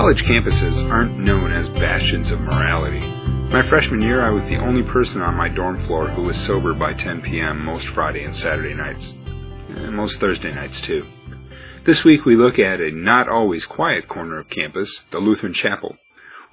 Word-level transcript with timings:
College 0.00 0.22
campuses 0.22 0.90
aren't 0.90 1.18
known 1.18 1.52
as 1.52 1.68
bastions 1.68 2.30
of 2.30 2.40
morality. 2.40 3.00
My 3.52 3.68
freshman 3.68 4.00
year, 4.00 4.22
I 4.24 4.30
was 4.30 4.42
the 4.44 4.56
only 4.56 4.82
person 4.82 5.20
on 5.20 5.34
my 5.34 5.50
dorm 5.50 5.86
floor 5.86 6.08
who 6.08 6.22
was 6.22 6.38
sober 6.46 6.72
by 6.72 6.94
10 6.94 7.20
p.m. 7.20 7.62
most 7.62 7.86
Friday 7.88 8.24
and 8.24 8.34
Saturday 8.34 8.72
nights, 8.72 9.12
and 9.68 9.94
most 9.94 10.18
Thursday 10.18 10.54
nights 10.54 10.80
too. 10.80 11.06
This 11.84 12.02
week 12.02 12.24
we 12.24 12.34
look 12.34 12.58
at 12.58 12.80
a 12.80 12.90
not 12.90 13.28
always 13.28 13.66
quiet 13.66 14.08
corner 14.08 14.38
of 14.38 14.48
campus, 14.48 15.02
the 15.12 15.18
Lutheran 15.18 15.52
Chapel. 15.52 15.98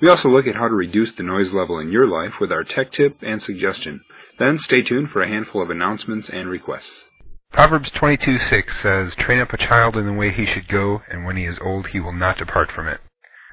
We 0.01 0.09
also 0.09 0.27
look 0.27 0.45
at 0.45 0.55
how 0.55 0.68
to 0.68 0.75
reduce 0.75 1.15
the 1.15 1.23
noise 1.23 1.54
level 1.54 1.79
in 1.79 1.89
your 1.89 2.05
life 2.05 2.33
with 2.41 2.51
our 2.51 2.65
tech 2.65 2.91
tip 2.91 3.15
and 3.21 3.41
suggestion. 3.41 4.01
Then 4.37 4.57
stay 4.57 4.82
tuned 4.82 5.11
for 5.11 5.21
a 5.21 5.29
handful 5.29 5.61
of 5.61 5.69
announcements 5.69 6.27
and 6.27 6.50
requests. 6.50 7.05
Proverbs 7.54 7.89
22:6 7.91 8.65
says, 8.83 9.15
"Train 9.15 9.39
up 9.39 9.54
a 9.54 9.57
child 9.57 9.95
in 9.95 10.05
the 10.05 10.11
way 10.11 10.33
he 10.33 10.45
should 10.54 10.68
go, 10.68 11.01
and 11.09 11.23
when 11.23 11.37
he 11.37 11.45
is 11.45 11.57
old 11.61 11.87
he 11.87 12.01
will 12.01 12.11
not 12.11 12.37
depart 12.37 12.73
from 12.73 12.89
it." 12.89 13.00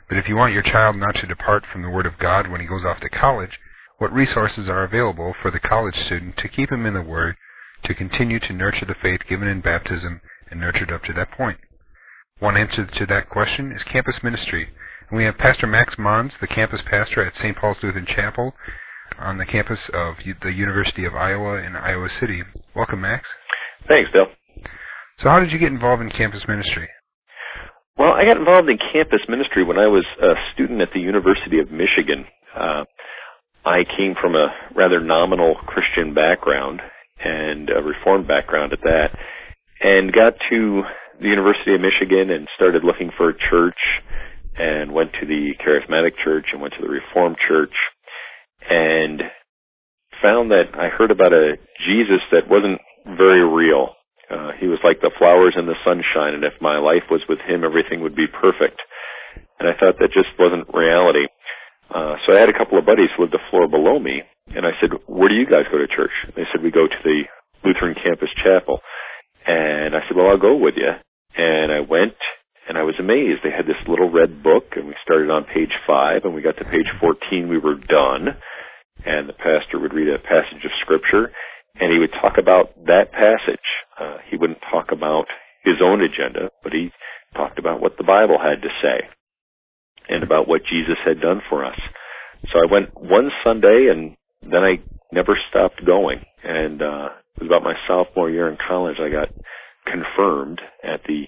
But 0.09 0.19
if 0.19 0.29
you 0.29 0.37
want 0.37 0.53
your 0.53 0.63
child 0.63 0.97
not 0.97 1.15
to 1.21 1.27
depart 1.27 1.65
from 1.73 1.83
the 1.83 1.91
Word 1.91 2.07
of 2.07 2.19
God 2.21 2.51
when 2.51 2.61
he 2.61 2.67
goes 2.67 2.85
off 2.85 3.01
to 3.01 3.09
college, 3.09 3.59
what 3.99 4.13
resources 4.13 4.69
are 4.69 4.85
available 4.85 5.35
for 5.41 5.51
the 5.51 5.61
college 5.61 5.95
student 6.07 6.37
to 6.39 6.49
keep 6.49 6.71
him 6.71 6.85
in 6.85 6.95
the 6.95 7.03
Word, 7.03 7.37
to 7.85 7.95
continue 7.95 8.39
to 8.41 8.53
nurture 8.53 8.87
the 8.87 8.95
faith 9.01 9.21
given 9.29 9.49
in 9.49 9.61
baptism 9.61 10.21
and 10.51 10.61
nurtured 10.61 10.93
up 10.93 11.03
to 11.05 11.13
that 11.15 11.31
point? 11.31 11.59
One 12.39 12.57
answer 12.57 12.85
to 12.85 13.07
that 13.07 13.31
question 13.31 13.73
is 13.73 13.83
campus 13.91 14.17
ministry. 14.23 14.69
And 15.09 15.17
we 15.17 15.25
have 15.25 15.39
Pastor 15.39 15.67
Max 15.67 15.95
Mons, 15.99 16.33
the 16.41 16.47
campus 16.47 16.81
pastor 16.91 17.25
at 17.25 17.35
St. 17.39 17.57
Paul's 17.57 17.77
Lutheran 17.83 18.07
Chapel 18.07 18.53
on 19.19 19.39
the 19.39 19.47
campus 19.47 19.79
of 19.93 20.17
the 20.43 20.51
University 20.51 21.05
of 21.05 21.15
Iowa 21.15 21.63
in 21.63 21.77
Iowa 21.77 22.09
City. 22.21 22.43
Welcome, 22.75 23.03
Max. 23.03 23.25
Thanks, 23.89 24.11
Bill. 24.13 24.27
So 25.23 25.29
how 25.29 25.39
did 25.39 25.53
you 25.53 25.59
get 25.59 25.73
involved 25.73 26.03
in 26.03 26.11
campus 26.11 26.43
ministry? 26.49 26.89
Well, 27.97 28.13
I 28.13 28.25
got 28.25 28.39
involved 28.39 28.69
in 28.69 28.79
campus 28.79 29.21
ministry 29.29 29.63
when 29.63 29.79
I 29.79 29.87
was 29.87 30.05
a 30.21 30.35
student 30.53 30.81
at 30.81 30.89
the 30.93 31.01
University 31.01 31.61
of 31.61 31.71
Michigan. 31.71 32.27
Uh, 32.55 32.85
I 33.65 33.85
came 33.85 34.15
from 34.21 34.35
a 34.35 34.53
rather 34.75 35.01
nominal 35.01 35.55
Christian 35.55 36.13
background 36.13 36.83
and 37.23 37.71
a 37.71 37.81
Reformed 37.81 38.27
background 38.27 38.73
at 38.73 38.83
that, 38.83 39.17
and 39.81 40.13
got 40.13 40.35
to 40.51 40.83
the 41.21 41.29
University 41.29 41.75
of 41.75 41.81
Michigan 41.81 42.31
and 42.31 42.49
started 42.57 42.83
looking 42.83 43.13
for 43.17 43.29
a 43.31 43.39
church 43.39 43.79
and 44.59 44.93
went 44.93 45.13
to 45.21 45.27
the 45.27 45.53
Charismatic 45.65 46.17
Church 46.23 46.47
and 46.53 46.61
went 46.61 46.75
to 46.75 46.83
the 46.83 46.89
Reformed 46.89 47.37
Church 47.39 47.75
and 48.69 49.23
found 50.21 50.51
that 50.51 50.75
I 50.75 50.89
heard 50.89 51.13
about 51.13 51.33
a 51.33 51.59
Jesus 51.87 52.23
that 52.33 52.51
wasn't 52.51 52.81
very 53.07 53.47
real. 53.47 53.91
Uh, 54.35 54.51
he 54.59 54.67
was 54.67 54.83
like 54.83 54.99
the 55.01 55.15
flowers 55.17 55.55
in 55.57 55.67
the 55.67 55.79
sunshine, 55.87 56.35
and 56.35 56.43
if 56.43 56.59
my 56.61 56.79
life 56.79 57.07
was 57.09 57.23
with 57.29 57.39
him, 57.47 57.63
everything 57.63 58.03
would 58.03 58.17
be 58.17 58.27
perfect. 58.27 58.83
And 59.61 59.69
I 59.69 59.79
thought 59.79 59.99
that 60.01 60.11
just 60.11 60.35
wasn't 60.39 60.67
reality. 60.75 61.27
Uh, 61.95 62.17
so 62.27 62.35
I 62.35 62.41
had 62.41 62.49
a 62.49 62.59
couple 62.59 62.79
of 62.79 62.85
buddies 62.85 63.11
who 63.15 63.23
lived 63.23 63.39
a 63.39 63.51
floor 63.51 63.69
below 63.69 63.99
me, 63.99 64.23
and 64.57 64.67
I 64.67 64.73
said, 64.81 64.91
"Where 65.07 65.29
do 65.29 65.37
you 65.37 65.47
guys 65.47 65.71
go 65.71 65.79
to 65.79 65.87
church?" 65.87 66.11
They 66.35 66.47
said, 66.51 66.63
"We 66.63 66.73
go 66.73 66.89
to 66.89 67.01
the 67.05 67.23
Lutheran 67.63 67.95
Campus 67.95 68.31
Chapel." 68.43 68.83
And 69.47 69.95
I 69.95 70.01
said, 70.09 70.17
"Well, 70.17 70.29
I'll 70.29 70.49
go 70.51 70.57
with 70.57 70.75
you." 70.77 70.93
And 71.37 71.71
I 71.71 71.81
went, 71.81 72.17
and 72.69 72.79
I 72.79 72.83
was 72.83 72.99
amazed. 72.99 73.43
They 73.43 73.51
had 73.51 73.67
this 73.67 73.87
little 73.87 74.11
red 74.11 74.43
book, 74.43 74.77
and 74.77 74.87
we 74.89 74.95
started 75.03 75.31
on 75.31 75.45
page 75.45 75.75
five, 75.87 76.25
and 76.25 76.35
we 76.35 76.43
got 76.43 76.57
to 76.59 76.65
page 76.65 76.91
fourteen. 76.99 77.49
We 77.49 77.59
were 77.59 77.77
done, 77.77 78.37
and 79.05 79.29
the 79.29 79.35
pastor 79.35 79.79
would 79.79 79.95
read 79.95 80.09
a 80.09 80.19
passage 80.19 80.65
of 80.65 80.73
scripture, 80.81 81.33
and 81.81 81.93
he 81.93 81.99
would 81.99 82.13
talk 82.13 82.39
about 82.39 82.75
that 82.87 83.13
passage. 83.13 83.67
Uh, 83.99 84.19
he 84.31 84.37
wouldn't 84.37 84.61
talk 84.71 84.93
about 84.93 85.27
his 85.65 85.77
own 85.83 86.03
agenda, 86.03 86.51
but 86.63 86.73
he 86.73 86.91
talked 87.35 87.59
about 87.59 87.81
what 87.81 87.97
the 87.97 88.05
Bible 88.05 88.39
had 88.39 88.63
to 88.63 88.69
say 88.83 89.09
and 90.09 90.23
about 90.23 90.47
what 90.47 90.63
Jesus 90.65 90.99
had 91.05 91.21
done 91.21 91.41
for 91.49 91.65
us. 91.65 91.79
So 92.53 92.59
I 92.59 92.71
went 92.71 92.95
one 92.95 93.31
Sunday 93.45 93.89
and 93.91 94.17
then 94.43 94.63
I 94.63 94.77
never 95.13 95.39
stopped 95.49 95.85
going. 95.85 96.21
And 96.43 96.83
uh, 96.83 97.09
it 97.37 97.43
was 97.43 97.49
about 97.49 97.65
my 97.65 97.75
sophomore 97.89 98.31
year 98.31 98.49
in 98.49 98.59
college 98.59 98.97
I 99.01 99.09
got 99.09 99.29
confirmed 99.87 100.61
at 100.83 101.01
the 101.07 101.25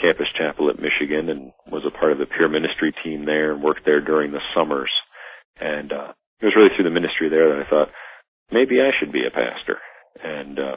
campus 0.00 0.28
chapel 0.36 0.70
at 0.70 0.80
Michigan 0.80 1.28
and 1.28 1.52
was 1.70 1.84
a 1.86 1.96
part 1.96 2.12
of 2.12 2.18
the 2.18 2.26
peer 2.26 2.48
ministry 2.48 2.94
team 3.04 3.26
there 3.26 3.52
and 3.52 3.62
worked 3.62 3.84
there 3.84 4.00
during 4.00 4.32
the 4.32 4.40
summers. 4.54 4.90
And 5.60 5.92
uh, 5.92 6.12
it 6.40 6.46
was 6.46 6.54
really 6.56 6.70
through 6.74 6.84
the 6.84 6.94
ministry 6.94 7.28
there 7.28 7.48
that 7.50 7.66
I 7.66 7.70
thought, 7.70 7.88
maybe 8.52 8.80
I 8.80 8.90
should 8.98 9.12
be 9.12 9.26
a 9.26 9.30
pastor. 9.30 9.78
And, 10.22 10.58
uh, 10.58 10.76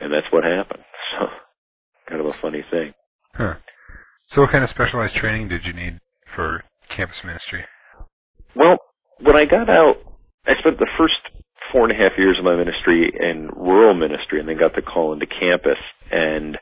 and 0.00 0.12
that's 0.12 0.30
what 0.32 0.44
happened. 0.44 0.82
So, 1.18 1.26
kind 2.08 2.20
of 2.22 2.26
a 2.26 2.32
funny 2.40 2.64
thing. 2.70 2.94
Huh. 3.34 3.54
So 4.34 4.40
what 4.40 4.50
kind 4.50 4.64
of 4.64 4.70
specialized 4.70 5.14
training 5.16 5.48
did 5.48 5.60
you 5.64 5.74
need 5.74 6.00
for 6.34 6.64
campus 6.96 7.16
ministry? 7.22 7.64
Well, 8.56 8.78
when 9.20 9.36
I 9.36 9.44
got 9.44 9.68
out, 9.68 9.96
I 10.46 10.52
spent 10.58 10.78
the 10.78 10.88
first 10.96 11.20
four 11.70 11.84
and 11.84 11.92
a 11.92 12.02
half 12.02 12.12
years 12.18 12.38
of 12.38 12.44
my 12.44 12.56
ministry 12.56 13.12
in 13.12 13.48
rural 13.54 13.94
ministry 13.94 14.40
and 14.40 14.48
then 14.48 14.58
got 14.58 14.74
the 14.74 14.82
call 14.82 15.12
into 15.12 15.26
campus. 15.26 15.78
And 16.10 16.56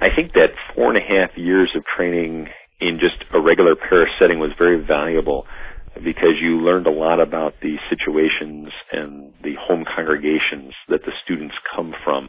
I 0.00 0.08
think 0.14 0.32
that 0.32 0.50
four 0.74 0.88
and 0.88 0.98
a 0.98 1.06
half 1.06 1.30
years 1.36 1.70
of 1.76 1.84
training 1.96 2.48
in 2.80 2.98
just 2.98 3.24
a 3.32 3.40
regular 3.40 3.74
parish 3.76 4.10
setting 4.20 4.38
was 4.38 4.50
very 4.58 4.84
valuable 4.84 5.46
because 6.04 6.36
you 6.40 6.60
learned 6.60 6.86
a 6.86 6.90
lot 6.90 7.20
about 7.20 7.54
the 7.62 7.76
situations 7.88 8.68
and 8.92 9.32
the 9.42 9.54
home 9.58 9.84
congregations 9.84 10.74
that 10.88 11.04
the 11.04 11.12
students 11.24 11.54
come 11.74 11.94
from. 12.04 12.28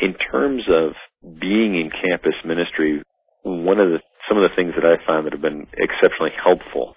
In 0.00 0.14
terms 0.14 0.62
of 0.68 0.92
being 1.40 1.74
in 1.74 1.90
campus 1.90 2.34
ministry, 2.44 3.02
one 3.42 3.80
of 3.80 3.88
the 3.90 3.98
some 4.28 4.36
of 4.36 4.48
the 4.48 4.54
things 4.54 4.74
that 4.76 4.84
I 4.84 5.04
found 5.06 5.26
that 5.26 5.32
have 5.32 5.40
been 5.40 5.66
exceptionally 5.72 6.32
helpful 6.36 6.94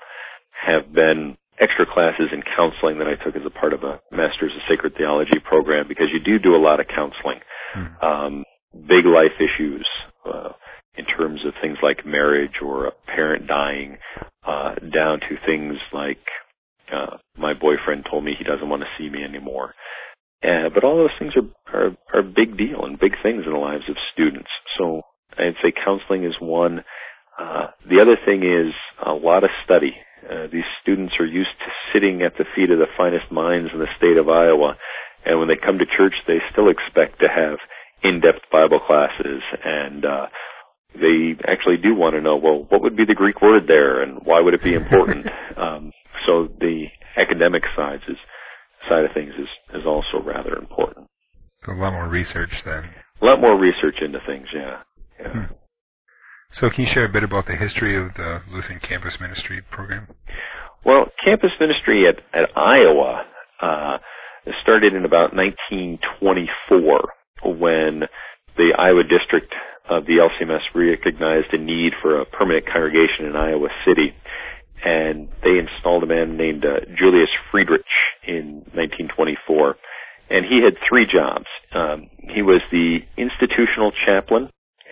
have 0.52 0.92
been 0.94 1.38
extra 1.60 1.86
classes 1.86 2.30
in 2.34 2.44
counseling 2.44 2.98
that 3.00 3.08
I 3.08 3.16
took 3.16 3.36
as 3.36 3.46
a 3.46 3.50
part 3.50 3.74
of 3.74 3.84
a 3.84 4.02
Masters 4.12 4.52
of 4.54 4.62
Sacred 4.68 4.96
Theology 4.98 5.40
program 5.40 5.88
because 5.88 6.08
you 6.12 6.20
do 6.20 6.40
do 6.40 6.56
a 6.56 6.62
lot 6.62 6.80
of 6.80 6.88
counseling. 6.88 7.40
Mm. 7.76 8.04
Um, 8.04 8.44
big 8.88 9.06
life 9.06 9.40
issues, 9.40 9.88
uh, 10.26 10.50
in 10.96 11.06
terms 11.06 11.46
of 11.46 11.54
things 11.62 11.78
like 11.82 12.06
marriage 12.06 12.62
or 12.62 12.88
a 12.88 12.92
parent 13.08 13.48
dying, 13.48 13.98
uh, 14.52 14.76
down 14.94 15.20
to 15.22 15.46
things 15.46 15.78
like 15.94 16.24
uh, 16.92 17.18
my 17.38 17.54
boyfriend 17.54 18.06
told 18.10 18.24
me 18.24 18.34
he 18.38 18.44
doesn't 18.44 18.68
want 18.68 18.82
to 18.82 18.94
see 18.98 19.10
me 19.10 19.24
anymore. 19.24 19.74
Uh, 20.44 20.70
but 20.74 20.84
all 20.84 20.98
those 20.98 21.18
things 21.20 21.34
are, 21.36 21.48
are 21.74 21.92
are 22.14 22.20
a 22.20 22.34
big 22.42 22.58
deal 22.58 22.84
and 22.84 23.00
big 23.00 23.14
things 23.24 23.44
in 23.46 23.54
the 23.54 23.58
lives 23.58 23.88
of 23.90 23.96
students. 24.12 24.50
So 24.78 25.04
I'd 25.38 25.56
say 25.64 25.72
counseling 25.72 26.26
is 26.26 26.36
one. 26.40 26.84
Uh, 27.40 27.68
the 27.90 28.02
other 28.02 28.18
thing 28.26 28.44
is 28.44 28.74
a 29.06 29.14
lot 29.14 29.44
of 29.44 29.52
study. 29.64 29.94
Uh, 30.30 30.48
these 30.52 30.68
students 30.82 31.14
are 31.20 31.26
used 31.26 31.56
to 31.60 31.72
sitting 31.94 32.22
at 32.22 32.34
the 32.38 32.46
feet 32.56 32.72
of 32.72 32.80
the 32.80 32.92
finest 32.98 33.32
minds 33.32 33.70
in 33.74 33.80
the 33.80 33.94
state 33.98 34.18
of 34.18 34.30
Iowa, 34.30 34.78
and 35.26 35.40
when 35.40 35.48
they 35.48 35.56
come 35.56 35.80
to 35.80 35.86
church, 35.86 36.14
they 36.28 36.40
still 36.52 36.70
expect 36.70 37.20
to 37.22 37.28
have 37.28 37.58
in-depth 38.04 38.46
Bible 38.52 38.80
classes 38.80 39.42
and 39.64 40.06
uh, 40.06 40.26
they 40.94 41.36
actually 41.48 41.78
do 41.78 41.96
want 41.96 42.16
to 42.16 42.22
know, 42.22 42.36
well, 42.36 42.66
what 42.70 42.82
would 42.82 42.96
be 42.96 43.06
the 43.06 43.16
Greek 43.16 43.42
word 43.42 43.64
there 43.68 44.02
and 44.02 44.20
why 44.24 44.40
would 44.42 44.54
it 44.54 44.64
be 44.64 44.74
important? 44.74 45.26
um, 45.58 45.92
so 46.26 46.50
the 46.60 46.86
academic 47.18 47.64
side 47.76 48.00
is, 48.08 48.18
side 48.90 49.06
of 49.06 49.12
things 49.14 49.34
is, 49.40 49.48
is 49.74 49.86
also 49.86 50.24
rather 50.26 50.56
important. 50.56 51.08
So 51.66 51.74
a 51.74 51.80
lot 51.80 51.94
more 51.94 52.08
research 52.08 52.52
then. 52.66 52.84
A 53.22 53.26
lot 53.26 53.40
more 53.40 53.58
research 53.58 53.96
into 54.02 54.20
things, 54.26 54.48
yeah. 54.54 54.82
yeah. 55.20 55.32
Hmm. 55.32 55.54
So 56.60 56.70
can 56.70 56.84
you 56.86 56.92
share 56.94 57.06
a 57.06 57.12
bit 57.12 57.24
about 57.24 57.46
the 57.48 57.56
history 57.56 57.96
of 57.96 58.14
the 58.16 58.42
Lutheran 58.52 58.80
Campus 58.88 59.14
Ministry 59.22 59.62
program? 59.72 60.08
Well, 60.84 61.06
campus 61.24 61.52
ministry 61.60 62.06
at, 62.08 62.18
at 62.34 62.50
Iowa 62.58 63.24
uh, 63.62 63.98
started 64.64 64.94
in 64.94 65.06
about 65.06 65.36
1924 65.36 67.02
when 67.46 68.04
the 68.58 68.74
Iowa 68.78 69.04
district 69.04 69.54
of 69.90 70.06
the 70.06 70.18
LCMS 70.18 70.62
recognized 70.74 71.54
a 71.54 71.58
need 71.58 71.94
for 72.02 72.20
a 72.20 72.26
permanent 72.26 72.66
congregation 72.66 73.26
in 73.26 73.36
Iowa 73.36 73.70
City, 73.86 74.14
and 74.84 75.28
they 75.44 75.60
installed 75.60 76.04
a 76.04 76.08
man 76.08 76.38
named 76.38 76.66
uh, 76.66 76.82
Julius 76.96 77.30
Friedrich 77.52 77.86
in 78.28 78.64
1924. 78.74 79.76
And 80.30 80.46
he 80.46 80.64
had 80.64 80.78
three 80.88 81.06
jobs. 81.06 81.46
Um, 81.74 82.10
he 82.34 82.42
was 82.42 82.62
the 82.72 83.00
institutional 83.18 83.92
chaplain, 84.06 84.50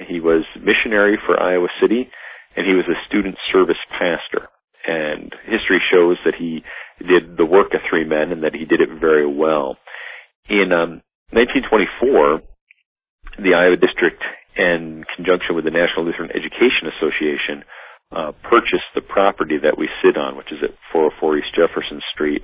he 0.07 0.19
was 0.19 0.45
missionary 0.55 1.17
for 1.25 1.41
Iowa 1.41 1.67
City, 1.81 2.09
and 2.55 2.65
he 2.65 2.73
was 2.73 2.85
a 2.87 2.99
student 3.07 3.35
service 3.51 3.77
pastor. 3.91 4.47
And 4.87 5.33
history 5.45 5.81
shows 5.91 6.17
that 6.25 6.35
he 6.35 6.63
did 7.05 7.37
the 7.37 7.45
work 7.45 7.73
of 7.73 7.81
three 7.89 8.05
men 8.05 8.31
and 8.31 8.43
that 8.43 8.55
he 8.55 8.65
did 8.65 8.81
it 8.81 8.89
very 8.99 9.27
well. 9.27 9.77
In 10.49 10.71
um, 10.71 11.01
1924, 11.31 12.41
the 13.43 13.53
Iowa 13.53 13.75
District, 13.75 14.21
in 14.57 15.03
conjunction 15.15 15.55
with 15.55 15.65
the 15.65 15.71
National 15.71 16.05
Lutheran 16.05 16.31
Education 16.31 16.87
Association, 16.97 17.63
uh, 18.15 18.31
purchased 18.43 18.89
the 18.95 19.01
property 19.01 19.57
that 19.61 19.77
we 19.77 19.89
sit 20.03 20.17
on, 20.17 20.37
which 20.37 20.51
is 20.51 20.59
at 20.63 20.71
404 20.91 21.37
East 21.39 21.55
Jefferson 21.55 22.01
Street. 22.13 22.43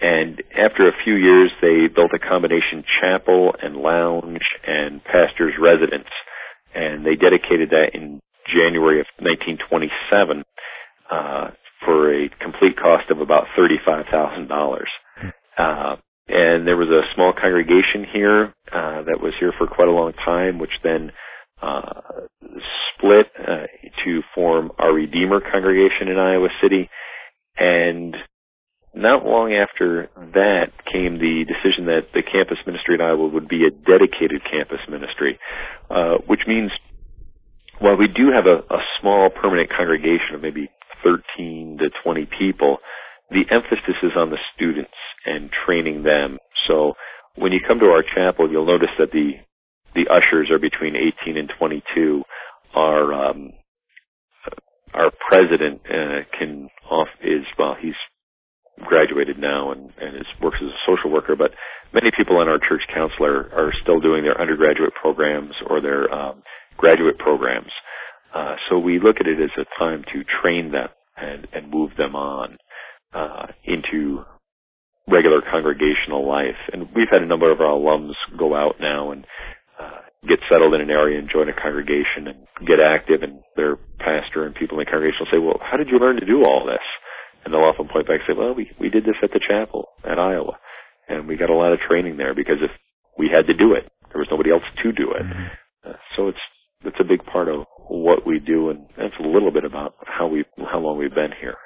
And 0.00 0.42
after 0.56 0.88
a 0.88 0.92
few 1.04 1.14
years, 1.14 1.50
they 1.60 1.88
built 1.88 2.12
a 2.14 2.18
combination 2.20 2.84
chapel 3.00 3.54
and 3.62 3.76
lounge 3.76 4.42
and 4.66 5.02
pastor's 5.04 5.54
residence. 5.60 6.08
And 6.74 7.04
they 7.06 7.16
dedicated 7.16 7.70
that 7.70 7.90
in 7.94 8.20
January 8.46 9.00
of 9.00 9.06
1927. 9.18 10.44
uh, 11.10 11.50
for 11.84 12.12
a 12.14 12.28
complete 12.40 12.76
cost 12.76 13.10
of 13.10 13.20
about 13.20 13.46
thirty-five 13.56 14.06
thousand 14.10 14.48
dollars. 14.48 14.90
Uh, 15.58 15.96
and 16.28 16.66
there 16.66 16.76
was 16.76 16.88
a 16.88 17.02
small 17.14 17.32
congregation 17.32 18.04
here 18.12 18.54
uh, 18.72 19.02
that 19.04 19.20
was 19.22 19.34
here 19.40 19.52
for 19.58 19.66
quite 19.66 19.88
a 19.88 19.92
long 19.92 20.12
time, 20.24 20.58
which 20.58 20.72
then 20.84 21.12
uh, 21.62 22.00
split 22.94 23.26
uh, 23.38 23.66
to 24.04 24.22
form 24.34 24.70
our 24.78 24.92
Redeemer 24.92 25.40
congregation 25.40 26.08
in 26.08 26.18
Iowa 26.18 26.48
City. 26.62 26.88
And 27.56 28.16
not 28.94 29.24
long 29.24 29.52
after 29.52 30.08
that 30.34 30.72
came 30.90 31.18
the 31.18 31.44
decision 31.44 31.86
that 31.86 32.12
the 32.14 32.22
campus 32.22 32.58
ministry 32.66 32.94
in 32.94 33.00
Iowa 33.00 33.28
would 33.28 33.48
be 33.48 33.64
a 33.64 33.70
dedicated 33.70 34.42
campus 34.50 34.80
ministry, 34.88 35.38
uh, 35.90 36.16
which 36.26 36.42
means 36.46 36.70
while 37.78 37.96
we 37.96 38.08
do 38.08 38.30
have 38.32 38.46
a, 38.46 38.58
a 38.74 38.80
small 39.00 39.30
permanent 39.30 39.70
congregation 39.70 40.34
of 40.34 40.42
maybe 40.42 40.68
13 41.04 41.78
to 41.78 41.90
20 42.02 42.26
people, 42.38 42.78
the 43.30 43.44
emphasis 43.50 43.94
is 44.02 44.12
on 44.16 44.30
the 44.30 44.38
students 44.54 44.90
and 45.26 45.50
training 45.50 46.02
them. 46.02 46.38
So 46.66 46.94
when 47.36 47.52
you 47.52 47.60
come 47.66 47.78
to 47.80 47.86
our 47.86 48.02
chapel, 48.02 48.50
you'll 48.50 48.66
notice 48.66 48.90
that 48.98 49.12
the 49.12 49.34
the 49.94 50.08
ushers 50.08 50.50
are 50.50 50.58
between 50.58 50.96
18 50.96 51.36
and 51.36 51.50
22. 51.58 52.22
Our 52.74 53.12
um, 53.12 53.52
our 54.94 55.10
president 55.28 55.80
uh, 55.86 56.24
can 56.38 56.68
off 56.90 57.08
is 57.22 57.44
well, 57.58 57.76
he's 57.80 57.94
graduated 58.84 59.38
now 59.38 59.72
and, 59.72 59.90
and 60.00 60.16
is, 60.16 60.26
works 60.40 60.58
as 60.62 60.68
a 60.68 60.80
social 60.86 61.10
worker, 61.10 61.36
but 61.36 61.50
many 61.92 62.10
people 62.16 62.36
on 62.36 62.48
our 62.48 62.58
church 62.58 62.82
council 62.94 63.26
are, 63.26 63.50
are 63.52 63.72
still 63.82 64.00
doing 64.00 64.22
their 64.22 64.40
undergraduate 64.40 64.94
programs 64.94 65.52
or 65.68 65.80
their 65.80 66.12
um, 66.12 66.42
graduate 66.76 67.18
programs. 67.18 67.70
Uh, 68.34 68.54
so 68.68 68.78
we 68.78 69.00
look 69.00 69.16
at 69.20 69.26
it 69.26 69.40
as 69.40 69.50
a 69.58 69.78
time 69.78 70.04
to 70.12 70.22
train 70.42 70.70
them 70.70 70.88
and, 71.16 71.48
and 71.52 71.70
move 71.70 71.90
them 71.96 72.14
on 72.14 72.58
uh, 73.14 73.46
into 73.64 74.22
regular 75.08 75.40
congregational 75.40 76.28
life. 76.28 76.58
And 76.72 76.88
we've 76.94 77.08
had 77.10 77.22
a 77.22 77.26
number 77.26 77.50
of 77.50 77.60
our 77.60 77.66
alums 77.66 78.12
go 78.38 78.54
out 78.54 78.76
now 78.80 79.10
and 79.10 79.26
uh, 79.78 80.02
get 80.26 80.40
settled 80.50 80.74
in 80.74 80.80
an 80.80 80.90
area 80.90 81.18
and 81.18 81.30
join 81.30 81.48
a 81.48 81.52
congregation 81.54 82.26
and 82.26 82.66
get 82.66 82.80
active 82.80 83.22
and 83.22 83.40
their 83.56 83.76
pastor 83.98 84.44
and 84.44 84.54
people 84.54 84.78
in 84.78 84.84
the 84.84 84.90
congregation 84.90 85.20
will 85.20 85.32
say, 85.32 85.38
well, 85.38 85.60
how 85.62 85.76
did 85.76 85.88
you 85.88 85.98
learn 85.98 86.16
to 86.16 86.26
do 86.26 86.42
all 86.44 86.66
this? 86.66 86.82
And 87.44 87.54
they'll 87.54 87.62
often 87.62 87.88
point 87.88 88.06
back 88.06 88.20
and 88.26 88.34
say, 88.34 88.38
well, 88.38 88.54
we, 88.54 88.70
we 88.80 88.90
did 88.90 89.04
this 89.04 89.16
at 89.22 89.30
the 89.30 89.40
chapel 89.40 89.90
at 90.04 90.18
Iowa 90.18 90.58
and 91.08 91.28
we 91.28 91.36
got 91.36 91.50
a 91.50 91.54
lot 91.54 91.72
of 91.72 91.78
training 91.78 92.16
there 92.16 92.34
because 92.34 92.58
if 92.60 92.70
we 93.16 93.30
had 93.32 93.46
to 93.46 93.54
do 93.54 93.72
it, 93.74 93.86
there 94.10 94.18
was 94.18 94.28
nobody 94.30 94.50
else 94.50 94.66
to 94.82 94.92
do 94.92 95.12
it. 95.12 95.22
Mm-hmm. 95.22 95.90
Uh, 95.90 95.98
so 96.16 96.28
it's, 96.28 96.42
it's 96.84 96.98
a 97.00 97.04
big 97.04 97.24
part 97.24 97.48
of 97.48 97.64
what 97.88 98.26
we 98.26 98.38
do 98.38 98.70
and 98.70 98.86
that's 98.96 99.14
a 99.20 99.26
little 99.26 99.50
bit 99.50 99.64
about 99.64 99.94
how 100.04 100.26
we, 100.26 100.44
how 100.70 100.78
long 100.78 100.98
we've 100.98 101.14
been 101.14 101.32
here. 101.40 101.56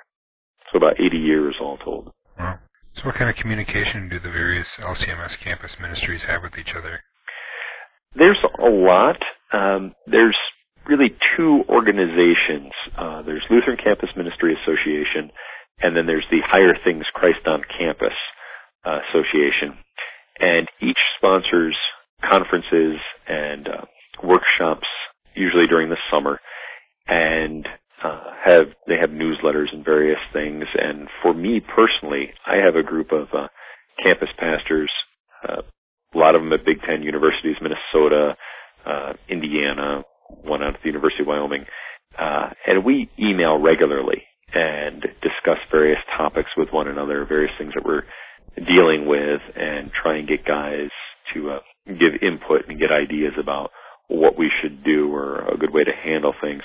So 0.71 0.77
about 0.77 1.01
80 1.01 1.17
years 1.17 1.57
all 1.61 1.79
told. 1.79 2.13
Wow. 2.39 2.59
So 2.97 3.03
what 3.05 3.17
kind 3.17 3.31
of 3.31 3.37
communication 3.37 4.09
do 4.09 4.21
the 4.21 4.31
various 4.31 4.67
LCMS 4.79 5.41
campus 5.43 5.71
ministries 5.81 6.21
have 6.29 6.43
with 6.43 6.53
each 6.61 6.77
other? 6.77 7.01
There's 8.15 8.39
a 8.59 8.69
lot. 8.69 9.19
Um, 9.53 9.95
there's 10.07 10.37
really 10.87 11.17
two 11.37 11.65
organizations. 11.69 12.73
Uh, 12.97 13.23
there's 13.23 13.45
Lutheran 13.51 13.79
Campus 13.83 14.11
Ministry 14.17 14.57
Association, 14.63 15.31
and 15.81 15.97
then 15.97 16.07
there's 16.07 16.27
the 16.31 16.41
Higher 16.45 16.75
Things 16.85 17.07
Christ 17.15 17.47
on 17.47 17.63
Campus 17.79 18.15
uh, 18.85 18.99
Association. 19.09 19.79
And 20.41 20.69
each 20.81 20.99
sponsors 21.17 21.77
conferences 22.29 22.99
and 23.29 23.69
uh, 23.69 23.85
workshops, 24.23 24.87
usually 25.35 25.67
during 25.67 25.89
the 25.89 25.97
summer, 26.11 26.41
and 27.07 27.67
uh, 28.03 28.21
have 28.45 28.69
they 28.89 28.97
have 28.97 29.11
newsletters 29.11 29.73
and 29.73 29.85
various 29.85 30.19
things. 30.33 30.65
And 30.75 31.09
for 31.23 31.35
me 31.35 31.61
personally, 31.61 32.33
I 32.47 32.57
have 32.57 32.77
a 32.77 32.83
group 32.83 33.13
of 33.13 33.29
uh, 33.33 33.49
campus 34.03 34.31
pastors, 34.39 34.91
uh, 35.49 35.63
a 36.15 36.19
lot 36.19 36.35
of 36.35 36.43
them 36.43 36.53
at 36.53 36.65
Big 36.65 36.81
Ten 36.83 37.03
universities, 37.03 37.57
Minnesota, 37.61 38.37
uh, 38.87 39.13
Indiana, 39.29 40.03
one 40.43 40.63
out 40.63 40.75
at 40.75 40.81
the 40.83 40.89
University 40.89 41.23
of 41.23 41.29
Wyoming, 41.29 41.65
uh, 42.19 42.51
and 42.67 42.85
we 42.85 43.11
email 43.19 43.59
regularly 43.59 44.23
and 44.55 45.03
discuss 45.23 45.59
various 45.71 45.99
topics 46.17 46.51
with 46.57 46.69
one 46.73 46.89
another, 46.89 47.25
various 47.25 47.53
things 47.59 47.73
that 47.75 47.85
we're 47.85 48.03
dealing 48.67 49.07
with, 49.07 49.41
and 49.57 49.91
try 49.93 50.19
and 50.19 50.29
get 50.29 50.45
guys 50.45 50.91
to 51.33 51.51
uh, 51.51 51.61
give 51.87 52.13
input 52.21 52.69
and 52.69 52.79
get 52.79 52.93
ideas 52.93 53.33
about 53.39 53.71
what 54.09 54.37
we 54.37 54.51
should 54.61 54.85
do 54.85 55.15
or 55.15 55.49
a 55.49 55.57
good 55.57 55.73
way 55.73 55.85
to 55.85 55.93
handle 56.05 56.35
things. 56.41 56.63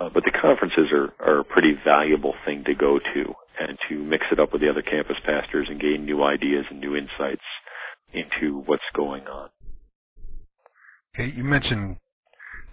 Uh, 0.00 0.08
but 0.12 0.24
the 0.24 0.30
conferences 0.30 0.92
are, 0.92 1.12
are 1.20 1.40
a 1.40 1.44
pretty 1.44 1.72
valuable 1.84 2.34
thing 2.44 2.64
to 2.64 2.74
go 2.74 2.98
to 2.98 3.34
and 3.60 3.78
to 3.88 4.02
mix 4.02 4.24
it 4.30 4.40
up 4.40 4.52
with 4.52 4.60
the 4.60 4.68
other 4.68 4.82
campus 4.82 5.16
pastors 5.24 5.68
and 5.70 5.80
gain 5.80 6.04
new 6.04 6.22
ideas 6.22 6.64
and 6.70 6.80
new 6.80 6.96
insights 6.96 7.44
into 8.12 8.62
what's 8.66 8.82
going 8.94 9.26
on. 9.26 9.50
Okay, 11.14 11.32
you 11.34 11.44
mentioned 11.44 11.96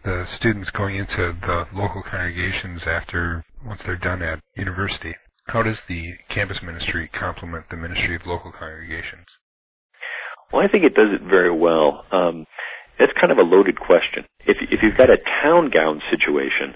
the 0.04 0.26
students 0.38 0.70
going 0.72 0.98
into 0.98 1.34
the 1.42 1.66
local 1.74 2.04
congregations 2.04 2.82
after 2.86 3.44
once 3.66 3.80
they're 3.86 3.98
done 3.98 4.22
at 4.22 4.42
university. 4.56 5.16
How 5.48 5.64
does 5.64 5.78
the 5.88 6.14
campus 6.34 6.58
ministry 6.64 7.10
complement 7.18 7.66
the 7.70 7.78
ministry 7.78 8.16
of 8.16 8.22
local 8.26 8.52
congregations? 8.52 9.26
Well, 10.52 10.62
I 10.62 10.68
think 10.68 10.84
it 10.84 10.94
does 10.94 11.10
it 11.14 11.22
very 11.22 11.52
well. 11.52 12.06
Um, 12.12 12.46
that's 13.00 13.12
kind 13.20 13.32
of 13.32 13.38
a 13.38 13.44
loaded 13.44 13.80
question. 13.80 14.26
If 14.46 14.58
if 14.72 14.82
you've 14.84 14.98
got 14.98 15.10
a 15.10 15.18
town 15.42 15.70
gown 15.70 16.02
situation, 16.12 16.76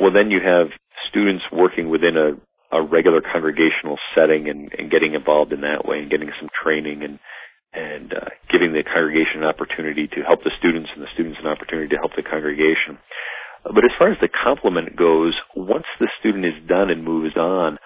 well, 0.00 0.12
then 0.12 0.30
you 0.30 0.40
have 0.40 0.68
students 1.08 1.44
working 1.52 1.90
within 1.90 2.16
a 2.16 2.32
a 2.74 2.82
regular 2.82 3.20
congregational 3.20 3.98
setting 4.14 4.48
and, 4.48 4.72
and 4.76 4.90
getting 4.90 5.14
involved 5.14 5.52
in 5.52 5.60
that 5.60 5.86
way 5.86 5.98
and 6.00 6.10
getting 6.10 6.30
some 6.40 6.48
training 6.60 7.04
and 7.04 7.20
and 7.74 8.12
uh, 8.12 8.30
giving 8.50 8.72
the 8.72 8.82
congregation 8.82 9.42
an 9.42 9.44
opportunity 9.44 10.06
to 10.06 10.22
help 10.22 10.42
the 10.44 10.54
students 10.58 10.90
and 10.94 11.02
the 11.02 11.10
students 11.14 11.38
an 11.42 11.48
opportunity 11.48 11.88
to 11.88 11.96
help 11.96 12.12
the 12.16 12.22
congregation. 12.22 12.98
But 13.64 13.84
as 13.84 13.90
far 13.98 14.12
as 14.12 14.18
the 14.20 14.28
complement 14.28 14.96
goes, 14.96 15.34
once 15.56 15.86
the 15.98 16.08
student 16.20 16.44
is 16.44 16.68
done 16.68 16.90
and 16.90 17.02
moves 17.02 17.36
on, 17.36 17.78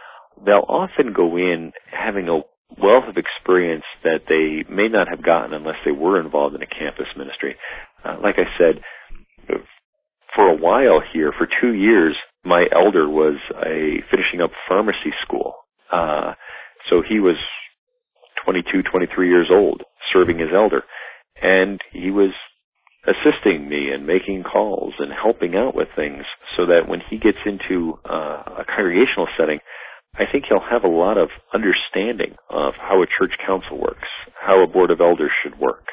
they'll 0.44 0.66
often 0.68 1.12
go 1.12 1.36
in 1.36 1.72
having 1.90 2.28
a 2.28 2.42
wealth 2.82 3.08
of 3.08 3.16
experience 3.16 3.84
that 4.04 4.28
they 4.28 4.64
may 4.72 4.88
not 4.88 5.08
have 5.08 5.24
gotten 5.24 5.54
unless 5.54 5.76
they 5.84 5.92
were 5.92 6.20
involved 6.20 6.54
in 6.54 6.62
a 6.62 6.66
campus 6.66 7.06
ministry. 7.16 7.56
Uh, 8.04 8.16
like 8.22 8.36
I 8.38 8.46
said, 8.58 8.82
for 10.34 10.48
a 10.48 10.56
while 10.56 11.00
here, 11.12 11.32
for 11.36 11.48
two 11.60 11.72
years, 11.72 12.16
my 12.44 12.66
elder 12.72 13.08
was 13.08 13.36
a 13.64 14.02
finishing 14.10 14.40
up 14.40 14.50
pharmacy 14.68 15.12
school. 15.22 15.54
Uh, 15.90 16.34
so 16.90 17.02
he 17.06 17.20
was 17.20 17.36
22, 18.44 18.82
23 18.82 19.28
years 19.28 19.48
old, 19.50 19.82
serving 20.12 20.40
as 20.40 20.48
elder. 20.54 20.82
And 21.40 21.80
he 21.92 22.10
was 22.10 22.30
assisting 23.06 23.68
me 23.68 23.90
and 23.92 24.06
making 24.06 24.42
calls 24.42 24.94
and 24.98 25.12
helping 25.12 25.56
out 25.56 25.74
with 25.74 25.88
things 25.94 26.24
so 26.56 26.66
that 26.66 26.88
when 26.88 27.00
he 27.08 27.18
gets 27.18 27.38
into 27.46 27.98
uh, 28.04 28.42
a 28.58 28.64
congregational 28.66 29.28
setting, 29.38 29.60
I 30.16 30.24
think 30.30 30.44
he'll 30.48 30.60
have 30.60 30.84
a 30.84 30.88
lot 30.88 31.16
of 31.16 31.28
understanding 31.54 32.34
of 32.50 32.74
how 32.74 33.02
a 33.02 33.06
church 33.06 33.38
council 33.44 33.78
works, 33.78 34.08
how 34.40 34.62
a 34.62 34.66
board 34.66 34.90
of 34.90 35.00
elders 35.00 35.30
should 35.42 35.58
work, 35.58 35.86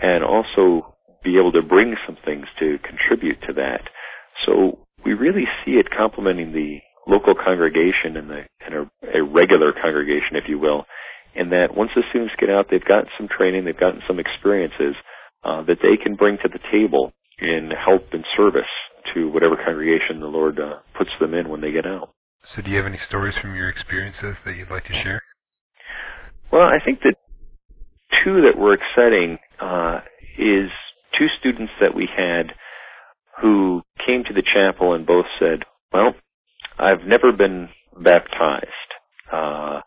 and 0.00 0.24
also 0.24 0.94
be 1.22 1.38
able 1.38 1.52
to 1.52 1.62
bring 1.62 1.94
some 2.06 2.16
things 2.24 2.46
to 2.58 2.78
contribute 2.78 3.40
to 3.46 3.52
that. 3.54 3.82
So 4.46 4.86
we 5.04 5.12
really 5.12 5.44
see 5.64 5.72
it 5.72 5.90
complementing 5.90 6.52
the 6.52 6.78
local 7.06 7.34
congregation 7.34 8.16
and 8.16 8.30
the 8.30 8.44
and 8.64 8.74
a, 8.74 9.18
a 9.18 9.22
regular 9.22 9.72
congregation, 9.72 10.36
if 10.36 10.44
you 10.48 10.58
will, 10.58 10.86
and 11.34 11.52
that 11.52 11.76
once 11.76 11.90
the 11.94 12.02
students 12.10 12.34
get 12.38 12.50
out, 12.50 12.66
they've 12.70 12.84
gotten 12.84 13.08
some 13.16 13.28
training, 13.28 13.64
they've 13.64 13.78
gotten 13.78 14.02
some 14.06 14.18
experiences 14.18 14.94
uh, 15.44 15.62
that 15.62 15.78
they 15.82 15.96
can 15.96 16.16
bring 16.16 16.36
to 16.42 16.48
the 16.48 16.60
table 16.70 17.12
in 17.38 17.70
help 17.70 18.12
and 18.12 18.24
service 18.36 18.70
to 19.14 19.30
whatever 19.30 19.56
congregation 19.56 20.20
the 20.20 20.26
Lord 20.26 20.60
uh, 20.60 20.80
puts 20.96 21.10
them 21.20 21.34
in 21.34 21.48
when 21.48 21.60
they 21.60 21.72
get 21.72 21.86
out. 21.86 22.10
So, 22.54 22.62
do 22.62 22.70
you 22.70 22.76
have 22.76 22.86
any 22.86 22.98
stories 23.08 23.34
from 23.40 23.54
your 23.54 23.68
experiences 23.68 24.36
that 24.44 24.56
you'd 24.56 24.70
like 24.70 24.84
to 24.84 24.92
share? 25.02 25.22
Well, 26.52 26.62
I 26.62 26.78
think 26.84 27.00
that 27.04 27.14
two 28.24 28.42
that 28.42 28.58
were 28.58 28.74
exciting 28.74 29.38
uh, 29.60 30.00
is 30.38 30.70
two 31.16 31.28
students 31.38 31.72
that 31.80 31.94
we 31.94 32.08
had 32.14 32.52
who 33.40 33.82
came 34.06 34.24
to 34.24 34.34
the 34.34 34.42
chapel 34.42 34.94
and 34.94 35.06
both 35.06 35.26
said, 35.38 35.64
"Well, 35.92 36.14
I've 36.78 37.06
never 37.06 37.32
been 37.32 37.68
baptized." 37.96 38.66
Uh, 39.30 39.80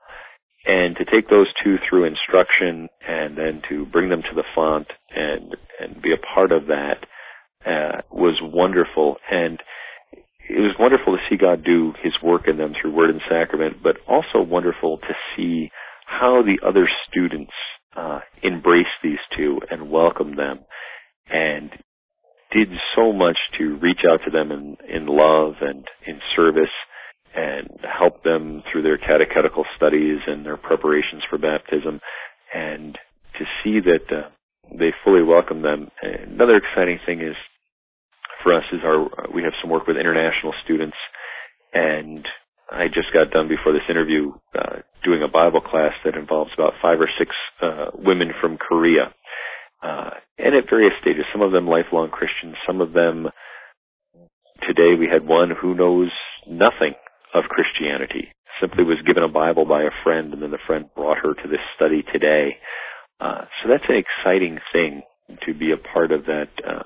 and 0.65 0.96
to 0.96 1.05
take 1.05 1.29
those 1.29 1.48
two 1.63 1.77
through 1.88 2.05
instruction 2.05 2.88
and 3.08 3.38
then 3.38 3.62
to 3.70 3.86
bring 3.86 4.10
them 4.10 4.22
to 4.22 4.36
the 4.36 4.43
font 4.55 4.88
and 5.15 5.55
and 5.79 6.01
be 6.01 6.13
a 6.13 6.34
part 6.34 6.51
of 6.51 6.67
that 6.67 7.05
uh, 7.65 8.01
was 8.12 8.39
wonderful. 8.41 9.17
And 9.29 9.62
it 10.50 10.60
was 10.60 10.75
wonderful 10.79 11.17
to 11.17 11.24
see 11.29 11.38
God 11.38 11.63
do 11.63 11.93
his 12.01 12.13
work 12.22 12.48
in 12.48 12.58
them 12.58 12.74
through 12.79 12.93
word 12.93 13.10
and 13.10 13.22
sacrament 13.29 13.77
but 13.82 13.98
also 14.08 14.41
wonderful 14.41 14.98
to 14.98 15.13
see 15.36 15.70
how 16.05 16.43
the 16.43 16.60
other 16.67 16.89
students 17.10 17.53
uh, 17.96 18.20
embraced 18.43 18.89
these 19.03 19.20
two 19.36 19.62
and 19.70 19.89
welcomed 19.89 20.38
them 20.38 20.60
and 21.29 21.72
did 22.51 22.70
so 22.96 23.12
much 23.13 23.38
to 23.58 23.77
reach 23.77 24.01
out 24.10 24.20
to 24.25 24.32
them 24.32 24.51
in, 24.51 24.77
in 24.88 25.05
love 25.08 25.55
and 25.62 25.88
in 26.05 26.20
service 26.36 26.70
and 27.36 27.68
help 27.82 28.24
them 28.24 28.63
through 28.72 28.84
their 28.84 28.98
catechetical 28.98 29.66
studies 29.75 30.20
and 30.28 30.46
their 30.46 30.58
preparations 30.58 31.24
for 31.30 31.38
baptism, 31.38 32.00
and 32.54 32.98
to 33.38 33.46
see 33.63 33.80
that 33.80 34.16
uh, 34.16 34.30
they 34.78 34.94
fully 35.04 35.24
welcome 35.24 35.62
them. 35.62 35.90
Another 36.02 36.56
exciting 36.56 37.00
thing 37.06 37.22
is 37.22 37.36
for 38.44 38.54
us 38.54 38.63
is 38.72 38.82
our 38.84 39.08
we 39.34 39.44
have 39.44 39.54
some 39.62 39.72
work 39.72 39.88
with 39.88 39.98
international 39.98 40.54
students, 40.63 40.98
and 41.74 42.28
I 42.72 42.88
just 42.88 43.13
got 43.13 43.32
done 43.32 43.48
before 43.48 43.74
this 43.74 43.90
interview 43.90 44.34
uh, 44.58 44.78
doing 45.04 45.24
a 45.24 45.28
Bible 45.28 45.62
class 45.62 45.94
that 46.06 46.16
involves 46.16 46.52
about 46.54 46.74
five 46.82 47.00
or 47.00 47.10
six 47.18 47.32
uh, 47.62 47.88
women 47.94 48.32
from 48.40 48.58
Korea, 48.58 49.13
uh, 49.82 50.12
and 50.38 50.56
at 50.56 50.70
various 50.70 50.94
stages. 51.02 51.25
Some 51.32 51.42
of 51.42 51.52
them 51.52 51.68
lifelong 51.68 52.10
Christians, 52.10 52.56
some 52.68 52.82
of 52.82 52.94
them. 52.94 53.30
Today 54.68 54.96
we 54.98 55.08
had 55.08 55.28
one 55.28 55.50
who 55.50 55.75
knows 55.75 56.10
nothing 56.48 56.94
of 57.34 57.46
Christianity, 57.50 58.30
simply 58.62 58.84
was 58.84 59.02
given 59.06 59.24
a 59.24 59.28
Bible 59.28 59.66
by 59.66 59.84
a 59.84 60.04
friend, 60.04 60.34
and 60.34 60.42
then 60.42 60.52
the 60.52 60.66
friend 60.68 60.86
brought 60.96 61.18
her 61.18 61.34
to 61.34 61.48
this 61.48 61.63
study 61.75 62.04
today. 62.12 62.58
Uh, 63.20 63.46
so 63.62 63.70
that's 63.70 63.90
an 63.90 63.96
exciting 63.96 64.60
thing 64.72 65.02
to 65.46 65.54
be 65.54 65.72
a 65.72 65.78
part 65.78 66.12
of 66.12 66.25
that 66.25 66.50
uh, 66.68 66.84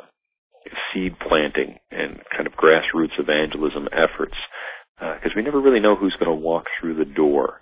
seed 0.93 1.17
planting 1.19 1.77
and 1.91 2.19
kind 2.35 2.47
of 2.47 2.53
grassroots 2.53 3.19
evangelism 3.19 3.87
efforts 3.91 4.35
because 4.97 5.31
uh, 5.31 5.35
we 5.35 5.41
never 5.41 5.61
really 5.61 5.79
know 5.79 5.95
who's 5.95 6.15
going 6.19 6.29
to 6.31 6.45
walk 6.45 6.65
through 6.79 6.95
the 6.95 7.05
door. 7.05 7.59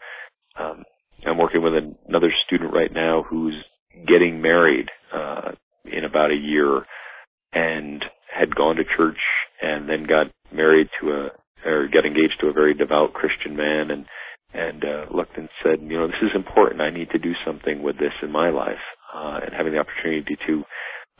Um, 0.59 0.83
I'm 1.25 1.37
working 1.37 1.61
with 1.61 1.73
another 2.07 2.31
student 2.45 2.73
right 2.73 2.91
now 2.93 3.23
who's 3.23 3.55
getting 4.07 4.41
married 4.41 4.87
uh, 5.13 5.51
in 5.85 6.03
about 6.05 6.31
a 6.31 6.35
year 6.35 6.85
and 7.53 8.03
had 8.33 8.55
gone 8.55 8.75
to 8.75 8.83
church 8.97 9.17
and 9.61 9.89
then 9.89 10.03
got 10.03 10.27
married 10.53 10.87
to 11.01 11.11
a 11.11 11.29
or 11.65 11.87
got 11.87 12.05
engaged 12.05 12.39
to 12.41 12.47
a 12.47 12.53
very 12.53 12.73
devout 12.73 13.13
Christian 13.13 13.55
man 13.55 13.91
and 13.91 14.05
and 14.53 14.85
uh, 14.85 15.05
looked 15.13 15.37
and 15.37 15.49
said, 15.61 15.81
you 15.81 15.97
know, 15.97 16.07
this 16.07 16.21
is 16.21 16.31
important. 16.33 16.79
I 16.79 16.89
need 16.89 17.09
to 17.11 17.19
do 17.19 17.33
something 17.45 17.83
with 17.83 17.97
this 17.99 18.13
in 18.21 18.31
my 18.31 18.49
life. 18.51 18.79
Uh, 19.13 19.39
and 19.43 19.53
having 19.53 19.73
the 19.73 19.79
opportunity 19.79 20.37
to 20.47 20.63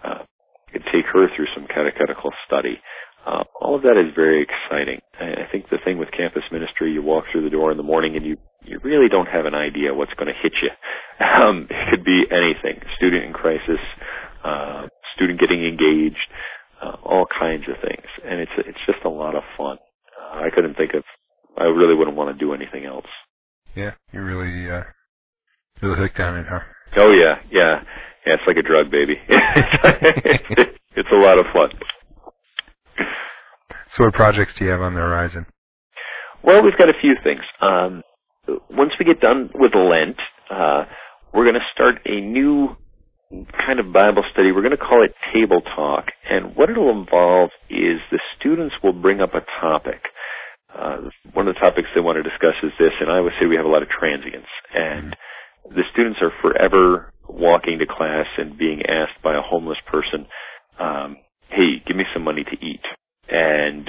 uh, 0.04 0.24
take 0.92 1.06
her 1.12 1.28
through 1.36 1.48
some 1.56 1.68
catechetical 1.68 2.32
study. 2.46 2.80
Uh, 3.26 3.44
all 3.60 3.76
of 3.76 3.82
that 3.82 3.98
is 3.98 4.14
very 4.16 4.44
exciting. 4.44 5.00
I 5.20 5.48
think 5.52 5.70
the 5.70 5.80
thing 5.84 5.98
with 5.98 6.12
campus 6.12 6.44
ministry, 6.52 6.92
you 6.92 7.02
walk 7.02 7.26
through 7.32 7.44
the 7.44 7.50
door 7.50 7.72
in 7.72 7.78
the 7.78 7.84
morning 7.84 8.16
and 8.16 8.26
you 8.26 8.38
you 8.64 8.80
really 8.84 9.10
don't 9.10 9.28
have 9.28 9.46
an 9.46 9.54
idea 9.54 9.94
what's 9.94 10.14
going 10.16 10.28
to 10.28 10.40
hit 10.42 10.54
you. 10.62 10.70
Um, 11.18 11.68
it 11.70 11.90
could 11.90 12.04
be 12.04 12.26
anything: 12.30 12.82
student 12.98 13.24
in 13.24 13.32
crisis, 13.32 13.80
uh, 14.44 14.88
student 15.16 15.40
getting 15.40 15.64
engaged, 15.66 16.28
uh, 16.82 16.98
all 17.04 17.26
kinds 17.26 17.64
of 17.70 17.76
things, 17.82 18.06
and 18.24 18.42
it's 18.42 18.52
it's 18.58 18.84
just 18.86 19.00
a 19.06 19.10
lot 19.10 19.34
of 19.34 19.44
fun. 19.58 19.78
I 20.36 20.50
couldn't 20.54 20.76
think 20.76 20.94
of. 20.94 21.04
I 21.58 21.64
really 21.64 21.96
wouldn't 21.96 22.18
want 22.18 22.38
to 22.38 22.46
do 22.46 22.54
anything 22.54 22.86
else. 22.86 23.06
Yeah, 23.76 23.92
you're 24.12 24.26
really 24.26 24.70
uh, 24.70 24.84
really 25.82 25.98
hooked 25.98 26.20
on 26.20 26.38
it, 26.38 26.46
huh? 26.50 26.60
Oh 26.98 27.12
yeah, 27.12 27.40
yeah, 27.52 27.82
yeah. 28.26 28.34
It's 28.34 28.44
like 28.48 28.58
a 28.58 28.62
drug, 28.62 28.92
baby. 28.92 29.16
it's 29.30 31.10
a 31.12 31.16
lot 31.16 31.40
of 31.40 31.46
fun. 31.54 31.70
So, 33.98 34.04
what 34.06 34.14
projects 34.14 34.54
do 34.60 34.66
you 34.66 34.72
have 34.72 34.82
on 34.82 34.94
the 34.94 35.00
horizon? 35.00 35.46
Well, 36.44 36.64
we've 36.64 36.78
got 36.78 36.90
a 36.90 37.00
few 37.02 37.16
things. 37.24 37.42
Um, 37.62 38.04
once 38.70 38.92
we 39.00 39.06
get 39.06 39.20
done 39.20 39.50
with 39.56 39.74
Lent, 39.74 40.18
uh, 40.52 40.86
we're 41.34 41.44
going 41.46 41.56
to 41.56 41.68
start 41.74 42.00
a 42.06 42.22
new 42.22 42.76
kind 43.32 43.80
of 43.80 43.92
Bible 43.92 44.24
study. 44.32 44.52
We're 44.52 44.62
going 44.62 44.78
to 44.78 44.78
call 44.78 45.04
it 45.04 45.14
Table 45.34 45.62
Talk. 45.62 46.12
And 46.30 46.56
what 46.56 46.70
it'll 46.70 46.92
involve 46.92 47.50
is 47.70 48.00
the 48.12 48.20
students 48.38 48.76
will 48.84 48.94
bring 48.94 49.22
up 49.22 49.34
a 49.34 49.42
topic. 49.62 50.02
Uh, 50.74 51.10
one 51.34 51.48
of 51.48 51.56
the 51.56 51.60
topics 51.60 51.88
they 51.96 52.02
want 52.02 52.18
to 52.18 52.24
discuss 52.24 52.56
is 52.62 52.72
this, 52.78 52.92
and 53.00 53.10
I 53.10 53.18
always 53.18 53.34
say 53.40 53.48
we 53.48 53.56
have 53.56 53.66
a 53.66 53.70
lot 53.70 53.82
of 53.82 53.90
transients. 53.90 54.50
And 54.74 55.16
the 55.70 55.84
students 55.92 56.20
are 56.22 56.32
forever 56.42 57.12
walking 57.28 57.80
to 57.80 57.86
class 57.86 58.28
and 58.38 58.58
being 58.58 58.82
asked 58.88 59.22
by 59.24 59.34
a 59.34 59.42
homeless 59.42 59.80
person, 59.88 60.28
um, 60.80 61.18
hey, 61.50 61.82
give 61.88 61.96
me 61.96 62.04
some 62.14 62.24
money 62.24 62.44
to 62.44 62.66
eat. 62.66 62.84
And 63.30 63.88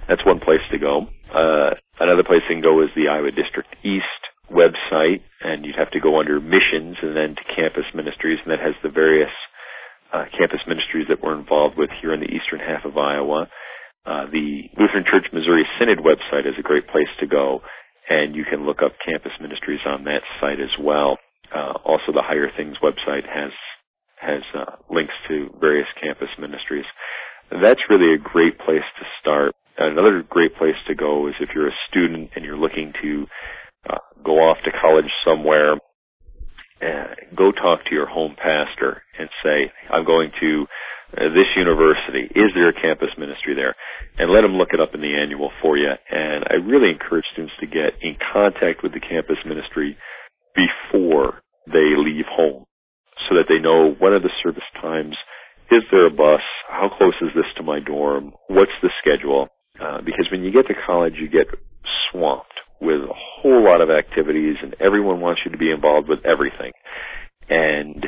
That's 0.10 0.26
one 0.26 0.40
place 0.40 0.62
to 0.72 0.80
go. 0.80 1.08
Uh, 1.34 1.70
another 2.00 2.24
place 2.24 2.42
they 2.48 2.56
can 2.56 2.64
go 2.64 2.82
is 2.82 2.90
the 2.96 3.08
Iowa 3.08 3.30
District 3.32 3.70
East 3.84 4.06
website, 4.52 5.22
and 5.42 5.66
you'd 5.66 5.80
have 5.80 5.92
to 5.92 6.00
go 6.00 6.20
under 6.20 6.40
missions 6.40 6.98
and 7.02 7.16
then 7.16 7.36
to 7.36 7.44
campus 7.56 7.86
ministries, 7.96 8.40
and 8.44 8.52
that 8.52 8.60
has 8.60 8.76
the 8.84 8.90
various 8.90 9.32
uh, 10.14 10.26
campus 10.38 10.60
ministries 10.68 11.08
that 11.10 11.24
we're 11.24 11.38
involved 11.38 11.78
with 11.78 11.90
here 12.02 12.14
in 12.14 12.20
the 12.20 12.28
eastern 12.28 12.60
half 12.60 12.86
of 12.86 12.98
Iowa. 12.98 13.48
Uh, 14.06 14.26
the 14.32 14.68
Lutheran 14.78 15.06
Church 15.06 15.26
Missouri 15.32 15.66
Synod 15.80 16.00
website 16.00 16.48
is 16.48 16.58
a 16.60 16.64
great 16.64 16.88
place 16.88 17.10
to 17.20 17.28
go, 17.28 17.62
and 18.10 18.36
you 18.36 18.44
can 18.44 18.66
look 18.66 18.82
up 18.84 18.94
campus 19.06 19.32
ministries 19.40 19.80
on 19.86 20.04
that 20.06 20.22
site 20.40 20.60
as 20.60 20.74
well. 20.80 21.18
Uh, 21.54 21.74
also, 21.86 22.12
the 22.14 22.24
Higher 22.24 22.50
Things 22.56 22.78
website 22.84 23.28
has 23.28 23.52
has 24.20 24.44
uh, 24.54 24.78
links 24.90 25.14
to 25.28 25.50
various 25.60 25.88
campus 26.00 26.30
ministries. 26.40 26.86
That's 27.50 27.82
really 27.90 28.14
a 28.14 28.18
great 28.18 28.58
place 28.60 28.86
to 29.00 29.06
start. 29.20 29.54
Another 29.78 30.24
great 30.28 30.56
place 30.56 30.78
to 30.88 30.96
go 30.96 31.28
is 31.28 31.34
if 31.40 31.50
you're 31.56 31.68
a 31.68 31.84
student 31.90 32.30
and 32.36 32.46
you're 32.46 32.58
looking 32.58 32.94
to 33.02 33.26
uh, 33.90 33.98
go 34.24 34.40
off 34.40 34.58
to 34.66 34.72
college 34.72 35.12
somewhere, 35.26 35.76
uh, 36.82 37.14
go 37.36 37.52
talk 37.52 37.86
to 37.86 37.96
your 37.96 38.08
home 38.08 38.36
pastor 38.36 39.04
and 39.18 39.30
say, 39.44 39.72
I'm 39.90 40.06
going 40.06 40.32
to 40.40 40.66
uh, 41.18 41.30
this 41.34 41.48
university. 41.56 42.30
Is 42.36 42.52
there 42.56 42.70
a 42.70 42.74
campus 42.74 43.10
ministry 43.18 43.54
there? 43.54 43.76
And 44.18 44.32
let 44.32 44.42
them 44.42 44.56
look 44.56 44.70
it 44.74 44.80
up 44.80 44.96
in 44.96 45.02
the 45.02 45.16
annual 45.16 45.52
for 45.62 45.78
you. 45.78 45.92
And 46.10 46.46
I 46.50 46.56
really 46.56 46.90
encourage 46.90 47.26
students 47.34 47.54
to 47.60 47.68
get 47.68 48.02
in 48.02 48.16
contact 48.34 48.84
with 48.84 48.94
the 48.94 49.00
campus 49.00 49.38
ministry 49.46 49.98
before 50.56 51.42
they 51.68 51.96
leave 51.98 52.26
home 52.30 52.66
so 53.30 53.36
that 53.36 53.46
they 53.48 53.60
know 53.60 53.94
what 54.00 54.14
are 54.14 54.20
the 54.20 54.34
service 54.44 54.64
times, 54.82 55.16
is 55.70 55.84
there 55.92 56.08
a 56.08 56.12
bus, 56.12 56.42
how 56.70 56.90
close 56.98 57.14
is 57.22 57.30
this 57.36 57.46
to 57.56 57.64
my 57.64 57.80
dorm, 57.80 58.34
what's 58.48 58.72
the 58.82 58.90
schedule, 59.02 59.48
uh, 59.80 60.02
because 60.02 60.28
when 60.32 60.44
you 60.44 60.52
get 60.52 60.68
to 60.68 60.74
college 60.86 61.14
you 61.16 61.30
get 61.30 61.48
swamped 62.10 62.61
whole 63.42 63.64
lot 63.64 63.82
of 63.82 63.90
activities 63.90 64.56
and 64.62 64.76
everyone 64.80 65.22
wants 65.22 65.42
you 65.46 65.52
to 65.52 65.58
be 65.58 65.72
involved 65.72 66.08
with 66.08 66.26
everything. 66.26 66.72
And 67.50 68.06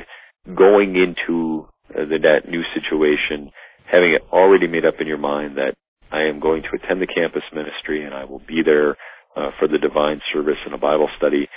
going 0.55 0.95
into 0.95 1.67
uh, 1.89 2.05
the, 2.05 2.19
that 2.23 2.49
new 2.49 2.63
situation, 2.73 3.51
having 3.85 4.13
it 4.13 4.21
already 4.31 4.67
made 4.67 4.85
up 4.85 4.95
in 4.99 5.07
your 5.07 5.17
mind 5.17 5.57
that 5.57 5.73
I 6.11 6.23
am 6.23 6.39
going 6.39 6.63
to 6.63 6.69
attend 6.75 7.01
the 7.01 7.07
campus 7.07 7.43
ministry 7.53 8.05
and 8.05 8.13
I 8.13 8.25
will 8.25 8.41
be 8.47 8.61
there 8.63 8.91
uh, 9.35 9.49
for 9.57 9.67
the 9.67 9.79
divine 9.79 10.21
service 10.31 10.57
and 10.65 10.73
a 10.73 10.77
Bible 10.77 11.09
study 11.17 11.47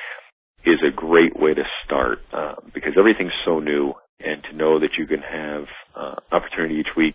is 0.64 0.80
a 0.82 0.90
great 0.90 1.38
way 1.38 1.54
to 1.54 1.62
start 1.84 2.18
uh, 2.32 2.54
because 2.74 2.94
everything's 2.98 3.36
so 3.44 3.60
new 3.60 3.92
and 4.20 4.42
to 4.50 4.56
know 4.56 4.80
that 4.80 4.96
you 4.98 5.06
can 5.06 5.20
have 5.20 5.64
uh, 5.94 6.14
opportunity 6.32 6.76
each 6.76 6.96
week 6.96 7.14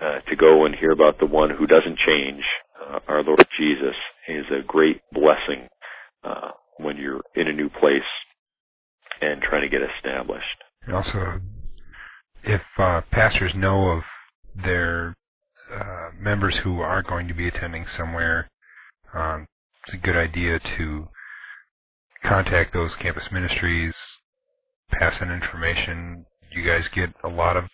uh, 0.00 0.20
to 0.28 0.36
go 0.36 0.66
and 0.66 0.74
hear 0.74 0.90
about 0.90 1.18
the 1.18 1.26
one 1.26 1.50
who 1.50 1.66
doesn't 1.66 1.98
change, 1.98 2.42
uh, 2.80 3.00
our 3.08 3.22
Lord 3.22 3.44
Jesus, 3.58 3.96
is 4.28 4.44
a 4.50 4.62
great 4.66 5.00
blessing 5.12 5.68
uh, 6.24 6.50
when 6.78 6.96
you're 6.96 7.20
in 7.36 7.48
a 7.48 7.52
new 7.52 7.68
place 7.68 8.02
and 9.20 9.40
trying 9.42 9.62
to 9.62 9.68
get 9.68 9.80
established. 9.96 10.44
Also, 10.92 11.40
if 12.44 12.60
uh, 12.78 13.00
pastors 13.10 13.52
know 13.56 13.90
of 13.90 14.02
their 14.62 15.16
uh, 15.72 16.10
members 16.20 16.54
who 16.62 16.80
are 16.80 17.02
going 17.02 17.28
to 17.28 17.34
be 17.34 17.48
attending 17.48 17.86
somewhere, 17.96 18.50
um, 19.14 19.46
it's 19.86 19.94
a 19.94 20.06
good 20.06 20.16
idea 20.16 20.58
to 20.76 21.08
contact 22.24 22.72
those 22.72 22.90
campus 23.00 23.24
ministries, 23.32 23.94
pass 24.90 25.14
on 25.20 25.30
information. 25.30 26.24
You 26.50 26.64
guys 26.64 26.82
get 26.94 27.10
a 27.24 27.28
lot 27.28 27.56
of 27.56 27.64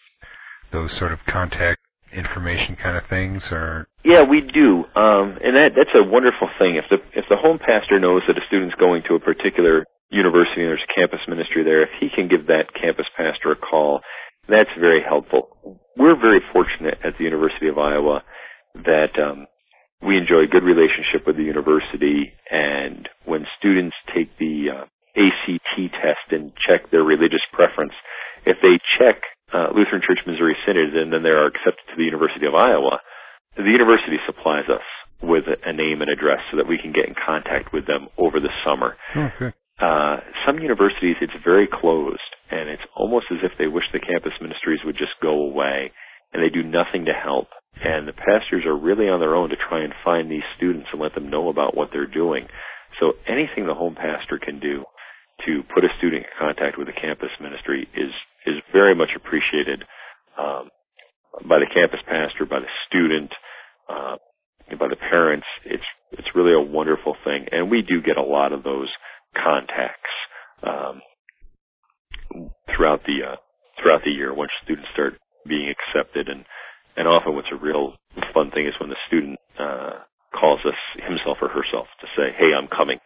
those 0.73 0.91
sort 0.99 1.13
of 1.13 1.19
contact 1.29 1.80
information 2.13 2.77
kind 2.77 2.97
of 2.97 3.05
things, 3.09 3.43
or 3.51 3.87
yeah, 4.05 4.23
we 4.23 4.41
do, 4.41 4.85
um, 4.97 5.39
and 5.43 5.57
that 5.57 5.73
that's 5.77 5.95
a 5.95 6.03
wonderful 6.03 6.49
thing. 6.59 6.77
If 6.77 6.85
the 6.91 6.99
if 7.19 7.27
the 7.29 7.37
home 7.37 7.59
pastor 7.59 7.99
knows 7.99 8.23
that 8.27 8.37
a 8.39 8.45
student's 8.47 8.75
going 8.77 9.03
to 9.09 9.15
a 9.15 9.21
particular 9.21 9.87
university 10.11 10.63
and 10.63 10.69
there's 10.69 10.83
a 10.83 10.95
campus 10.95 11.21
ministry 11.29 11.63
there, 11.63 11.83
if 11.83 11.91
he 12.01 12.09
can 12.15 12.29
give 12.29 12.47
that 12.47 12.75
campus 12.75 13.07
pastor 13.17 13.53
a 13.53 13.57
call, 13.57 14.01
that's 14.49 14.71
very 14.79 15.03
helpful. 15.03 15.57
We're 15.97 16.19
very 16.19 16.41
fortunate 16.53 16.99
at 17.05 17.19
the 17.19 17.25
University 17.25 17.69
of 17.69 17.79
Iowa 17.79 18.23
that 18.75 19.19
um, 19.19 19.47
we 20.03 20.17
enjoy 20.17 20.45
a 20.45 20.47
good 20.47 20.65
relationship 20.65 21.27
with 21.27 21.37
the 21.37 21.45
university, 21.45 22.33
and 22.51 23.09
when 23.25 23.47
students 23.59 23.97
take 24.15 24.37
the 24.39 24.71
uh, 24.71 24.85
ACT 25.17 25.93
test 25.93 26.33
and 26.33 26.53
check 26.57 26.91
their 26.91 27.03
religious 27.03 27.43
preference, 27.53 27.93
if 28.47 28.57
they 28.63 28.79
check 28.99 29.23
uh, 29.53 29.69
Lutheran 29.75 30.03
Church 30.03 30.21
Missouri 30.27 30.57
Synod 30.67 30.95
and 30.95 31.13
then 31.13 31.23
they 31.23 31.35
are 31.35 31.47
accepted 31.47 31.85
to 31.91 31.97
the 31.97 32.05
University 32.05 32.47
of 32.47 32.55
Iowa, 32.55 33.01
the 33.57 33.71
university 33.71 34.17
supplies 34.27 34.69
us 34.71 34.85
with 35.23 35.45
a 35.45 35.73
name 35.73 36.01
and 36.01 36.11
address 36.11 36.41
so 36.51 36.57
that 36.57 36.69
we 36.69 36.79
can 36.79 36.93
get 36.93 37.09
in 37.09 37.15
contact 37.15 37.73
with 37.73 37.87
them 37.87 38.09
over 38.17 38.41
the 38.41 38.53
summer. 38.65 38.97
Okay. 39.13 39.53
Uh, 39.81 40.21
some 40.47 40.59
universities, 40.61 41.17
it's 41.21 41.37
very 41.45 41.67
closed, 41.67 42.31
and 42.51 42.69
it's 42.69 42.85
almost 42.95 43.27
as 43.31 43.39
if 43.43 43.53
they 43.59 43.67
wish 43.67 43.85
the 43.93 44.01
campus 44.01 44.33
ministries 44.41 44.81
would 44.85 44.97
just 44.97 45.17
go 45.23 45.49
away, 45.49 45.91
and 46.33 46.43
they 46.43 46.53
do 46.53 46.63
nothing 46.63 47.07
to 47.07 47.13
help. 47.17 47.49
And 47.81 48.07
the 48.07 48.13
pastors 48.13 48.67
are 48.67 48.77
really 48.77 49.09
on 49.09 49.21
their 49.21 49.35
own 49.35 49.49
to 49.51 49.57
try 49.57 49.83
and 49.83 49.93
find 50.05 50.31
these 50.31 50.45
students 50.57 50.89
and 50.93 51.01
let 51.01 51.15
them 51.15 51.31
know 51.31 51.49
about 51.49 51.77
what 51.77 51.89
they're 51.93 52.07
doing. 52.07 52.47
So 53.01 53.13
anything 53.27 53.67
the 53.67 53.75
home 53.75 53.95
pastor 53.95 54.39
can 54.39 54.61
do 54.61 54.85
to 55.47 55.63
put 55.73 55.85
a 55.85 55.97
student 55.97 56.25
in 56.29 56.37
contact 56.39 56.77
with 56.77 56.87
the 56.87 57.01
campus 57.01 57.33
ministry 57.41 57.89
is 57.97 58.13
is 58.47 58.57
very 58.73 58.95
much 58.95 59.11
appreciated 59.17 59.85
um, 60.39 60.69
by 61.49 61.59
the 61.59 61.67
campus 61.73 62.01
pastor, 62.07 62.45
by 62.45 62.61
the 62.61 62.73
student, 62.87 63.31
uh, 63.89 64.17
by 64.79 64.89
the 64.89 64.97
parents. 64.97 65.47
It's 65.65 65.85
it's 66.13 66.35
really 66.35 66.53
a 66.53 66.61
wonderful 66.61 67.17
thing, 67.25 67.47
and 67.53 67.71
we 67.71 67.83
do 67.83 68.03
get 68.03 68.17
a 68.17 68.23
lot 68.23 68.53
of 68.53 68.63
those 68.63 68.89
contacts 69.37 70.11
um, 70.63 71.01
throughout 72.75 73.03
the 73.05 73.33
uh, 73.33 73.37
throughout 73.81 74.03
the 74.05 74.11
year 74.11 74.35
once 74.35 74.51
students 74.65 74.89
start 74.93 75.15
being 75.47 75.73
accepted 75.73 76.29
and 76.29 76.45
and 76.97 77.09
often 77.09 77.35
what's 77.35 77.53
a 77.53 77.57
real 77.57 77.95
fun 78.35 78.51
thing 78.51 78.67
is 78.67 78.75
when 78.81 78.91
the 78.91 78.97
student 79.07 79.39
uh, 79.59 80.03
calls 80.39 80.61
us 80.67 80.79
himself 81.07 81.39
or 81.41 81.49
herself 81.49 81.87
to 82.01 82.07
say, 82.17 82.33
"Hey, 82.37 82.53
I'm 82.57 82.69
coming." 82.69 82.99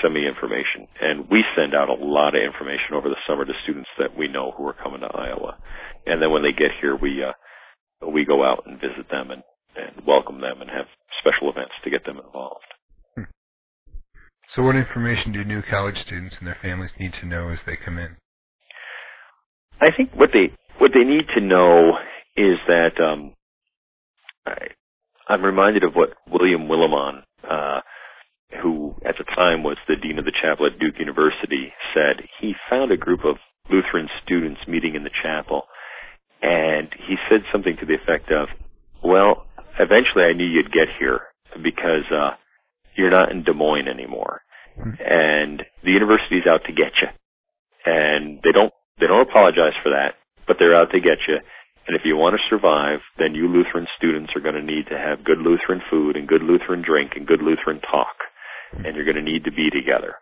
Send 0.00 0.14
me 0.14 0.26
information, 0.26 0.86
and 1.00 1.28
we 1.28 1.44
send 1.56 1.74
out 1.74 1.88
a 1.88 1.94
lot 1.94 2.34
of 2.34 2.42
information 2.42 2.94
over 2.94 3.08
the 3.08 3.20
summer 3.26 3.44
to 3.44 3.52
students 3.64 3.90
that 3.98 4.16
we 4.16 4.28
know 4.28 4.52
who 4.56 4.66
are 4.66 4.72
coming 4.72 5.00
to 5.00 5.08
Iowa, 5.08 5.58
and 6.06 6.22
then 6.22 6.30
when 6.30 6.42
they 6.42 6.52
get 6.52 6.70
here, 6.80 6.96
we 6.96 7.22
uh, 7.24 7.32
we 8.06 8.24
go 8.24 8.44
out 8.44 8.64
and 8.66 8.80
visit 8.80 9.10
them 9.10 9.30
and 9.30 9.42
and 9.76 10.06
welcome 10.06 10.40
them 10.40 10.60
and 10.60 10.70
have 10.70 10.86
special 11.18 11.50
events 11.50 11.72
to 11.84 11.90
get 11.90 12.04
them 12.04 12.18
involved. 12.24 12.64
Hmm. 13.16 13.24
So, 14.54 14.62
what 14.62 14.76
information 14.76 15.32
do 15.32 15.44
new 15.44 15.62
college 15.68 15.96
students 16.06 16.36
and 16.38 16.46
their 16.46 16.58
families 16.62 16.90
need 16.98 17.12
to 17.20 17.26
know 17.26 17.50
as 17.50 17.58
they 17.66 17.76
come 17.76 17.98
in? 17.98 18.16
I 19.80 19.90
think 19.96 20.12
what 20.14 20.30
they 20.32 20.52
what 20.78 20.92
they 20.94 21.04
need 21.04 21.26
to 21.34 21.40
know 21.40 21.98
is 22.36 22.58
that 22.68 23.00
um, 23.00 23.34
I, 24.46 24.56
I'm 25.28 25.44
reminded 25.44 25.84
of 25.84 25.94
what 25.94 26.10
William 26.30 26.68
Willimon, 26.68 27.22
uh, 27.48 27.80
who 28.62 28.94
at 29.04 29.16
the 29.18 29.24
time 29.24 29.62
was 29.62 29.76
the 29.86 29.96
dean 29.96 30.18
of 30.18 30.24
the 30.24 30.32
chapel 30.32 30.66
at 30.66 30.78
Duke 30.78 30.98
University, 30.98 31.72
said. 31.94 32.26
He 32.40 32.54
found 32.68 32.90
a 32.90 32.96
group 32.96 33.24
of 33.24 33.36
Lutheran 33.70 34.08
students 34.22 34.60
meeting 34.66 34.94
in 34.94 35.04
the 35.04 35.10
chapel, 35.22 35.66
and 36.42 36.88
he 37.06 37.16
said 37.28 37.42
something 37.52 37.76
to 37.76 37.86
the 37.86 37.94
effect 37.94 38.30
of, 38.30 38.48
"Well, 39.02 39.46
eventually 39.78 40.24
I 40.24 40.32
knew 40.32 40.46
you'd 40.46 40.72
get 40.72 40.88
here 40.98 41.22
because 41.62 42.10
uh, 42.10 42.34
you're 42.96 43.10
not 43.10 43.30
in 43.30 43.44
Des 43.44 43.52
Moines 43.52 43.88
anymore, 43.88 44.42
and 44.98 45.64
the 45.84 45.92
university's 45.92 46.46
out 46.46 46.64
to 46.64 46.72
get 46.72 46.92
you, 47.00 47.08
and 47.86 48.40
they 48.42 48.52
don't 48.52 48.72
they 48.98 49.06
don't 49.06 49.28
apologize 49.28 49.74
for 49.82 49.90
that, 49.90 50.16
but 50.46 50.58
they're 50.58 50.74
out 50.74 50.90
to 50.92 51.00
get 51.00 51.18
you." 51.28 51.38
And 51.86 51.96
if 51.98 52.04
you 52.04 52.16
want 52.16 52.36
to 52.36 52.48
survive, 52.48 53.00
then 53.18 53.34
you 53.34 53.48
Lutheran 53.48 53.88
students 53.96 54.32
are 54.36 54.40
going 54.40 54.54
to 54.54 54.62
need 54.62 54.86
to 54.90 54.98
have 54.98 55.24
good 55.24 55.38
Lutheran 55.38 55.82
food 55.90 56.14
and 56.14 56.28
good 56.28 56.42
Lutheran 56.42 56.82
drink 56.82 57.12
and 57.16 57.26
good 57.26 57.42
Lutheran 57.42 57.80
talk. 57.80 58.29
And 58.72 58.94
you're 58.94 59.04
going 59.04 59.16
to 59.16 59.22
need 59.22 59.44
to 59.44 59.52
be 59.52 59.70
together. 59.70 60.14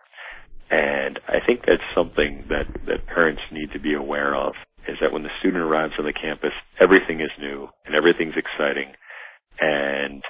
And 0.70 1.18
I 1.26 1.38
think 1.46 1.60
that's 1.66 1.82
something 1.94 2.44
that, 2.48 2.66
that 2.86 3.06
parents 3.06 3.42
need 3.52 3.72
to 3.72 3.80
be 3.80 3.94
aware 3.94 4.34
of 4.34 4.54
is 4.86 4.96
that 5.00 5.12
when 5.12 5.22
the 5.22 5.32
student 5.40 5.62
arrives 5.62 5.94
on 5.98 6.04
the 6.04 6.12
campus, 6.12 6.52
everything 6.80 7.20
is 7.20 7.30
new 7.38 7.68
and 7.84 7.94
everything's 7.94 8.36
exciting. 8.36 8.92
And 9.60 10.22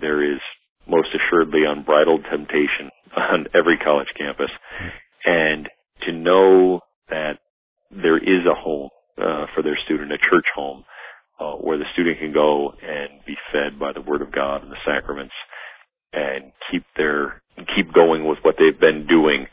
there 0.00 0.22
is 0.22 0.40
most 0.86 1.08
assuredly 1.14 1.64
unbridled 1.68 2.24
temptation 2.30 2.90
on 3.16 3.46
every 3.54 3.76
college 3.78 4.08
campus. 4.16 4.50
And 5.24 5.68
to 6.02 6.12
know 6.12 6.80
that 7.10 7.38
there 7.90 8.18
is 8.18 8.46
a 8.46 8.54
home 8.54 8.88
uh, 9.18 9.46
for 9.54 9.62
their 9.62 9.78
student, 9.84 10.12
a 10.12 10.18
church 10.18 10.46
home, 10.54 10.84
uh, 11.40 11.52
where 11.54 11.78
the 11.78 11.84
student 11.92 12.18
can 12.18 12.32
go 12.32 12.72
and 12.82 13.24
be 13.26 13.36
fed 13.52 13.78
by 13.78 13.92
the 13.92 14.00
Word 14.00 14.22
of 14.22 14.32
God 14.32 14.62
and 14.62 14.72
the 14.72 14.82
sacraments, 14.84 15.34
and 16.12 16.52
keep 16.70 16.84
their 16.96 17.42
keep 17.76 17.92
going 17.92 18.26
with 18.26 18.38
what 18.42 18.56
they've 18.58 18.78
been 18.78 19.06
doing 19.06 19.46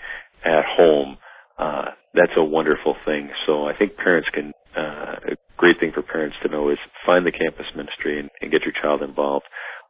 at 0.44 0.64
home. 0.66 1.18
Uh, 1.58 1.86
that's 2.14 2.32
a 2.38 2.44
wonderful 2.44 2.96
thing. 3.06 3.30
So 3.46 3.66
I 3.68 3.78
think 3.78 3.96
parents 3.98 4.30
can. 4.34 4.54
Uh, 4.76 5.16
a 5.32 5.36
great 5.58 5.80
thing 5.80 5.92
for 5.94 6.02
parents 6.02 6.36
to 6.44 6.50
know 6.50 6.70
is 6.70 6.78
find 7.06 7.26
the 7.26 7.32
campus 7.32 7.66
ministry 7.78 8.20
and, 8.20 8.30
and 8.42 8.52
get 8.52 8.64
your 8.64 8.74
child 8.82 9.02
involved. 9.02 9.46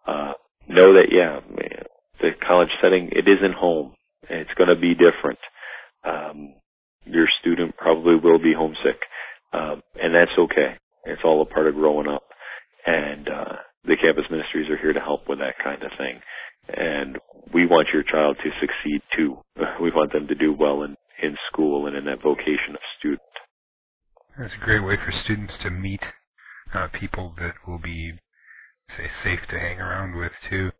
Uh, 0.05 0.33
know 0.67 0.93
that 0.93 1.07
yeah, 1.11 1.39
the 2.21 2.31
college 2.47 2.69
setting 2.81 3.09
it 3.11 3.27
isn't 3.27 3.53
home. 3.53 3.93
It's 4.29 4.53
going 4.55 4.69
to 4.69 4.75
be 4.79 4.93
different. 4.93 5.39
Um, 6.03 6.53
your 7.05 7.27
student 7.39 7.77
probably 7.77 8.15
will 8.15 8.39
be 8.39 8.53
homesick. 8.53 8.99
Um, 9.53 9.81
and 10.01 10.13
that's 10.13 10.37
okay. 10.37 10.75
It's 11.05 11.21
all 11.23 11.41
a 11.41 11.45
part 11.45 11.67
of 11.67 11.75
growing 11.75 12.07
up. 12.07 12.23
And 12.85 13.27
uh, 13.29 13.55
the 13.85 13.97
campus 13.97 14.25
ministries 14.29 14.69
are 14.69 14.77
here 14.77 14.93
to 14.93 14.99
help 14.99 15.29
with 15.29 15.39
that 15.39 15.55
kind 15.63 15.81
of 15.83 15.91
thing. 15.97 16.19
And 16.67 17.17
we 17.53 17.65
want 17.65 17.89
your 17.93 18.03
child 18.03 18.37
to 18.43 18.49
succeed 18.59 19.01
too. 19.15 19.37
We 19.81 19.91
want 19.91 20.13
them 20.13 20.27
to 20.27 20.35
do 20.35 20.53
well 20.53 20.83
in, 20.83 20.95
in 21.21 21.35
school 21.51 21.87
and 21.87 21.95
in 21.95 22.05
that 22.05 22.21
vocation 22.23 22.73
of 22.73 22.79
student. 22.97 23.19
That's 24.37 24.53
a 24.61 24.65
great 24.65 24.83
way 24.83 24.95
for 24.95 25.13
students 25.23 25.53
to 25.63 25.69
meet 25.69 26.01
uh, 26.73 26.87
people 26.99 27.33
that 27.37 27.53
will 27.67 27.79
be, 27.79 28.13
say, 28.97 29.05
safe 29.23 29.39
to 29.49 29.59
hang 29.59 29.79
around 29.79 30.17
with 30.17 30.31
too. 30.49 30.71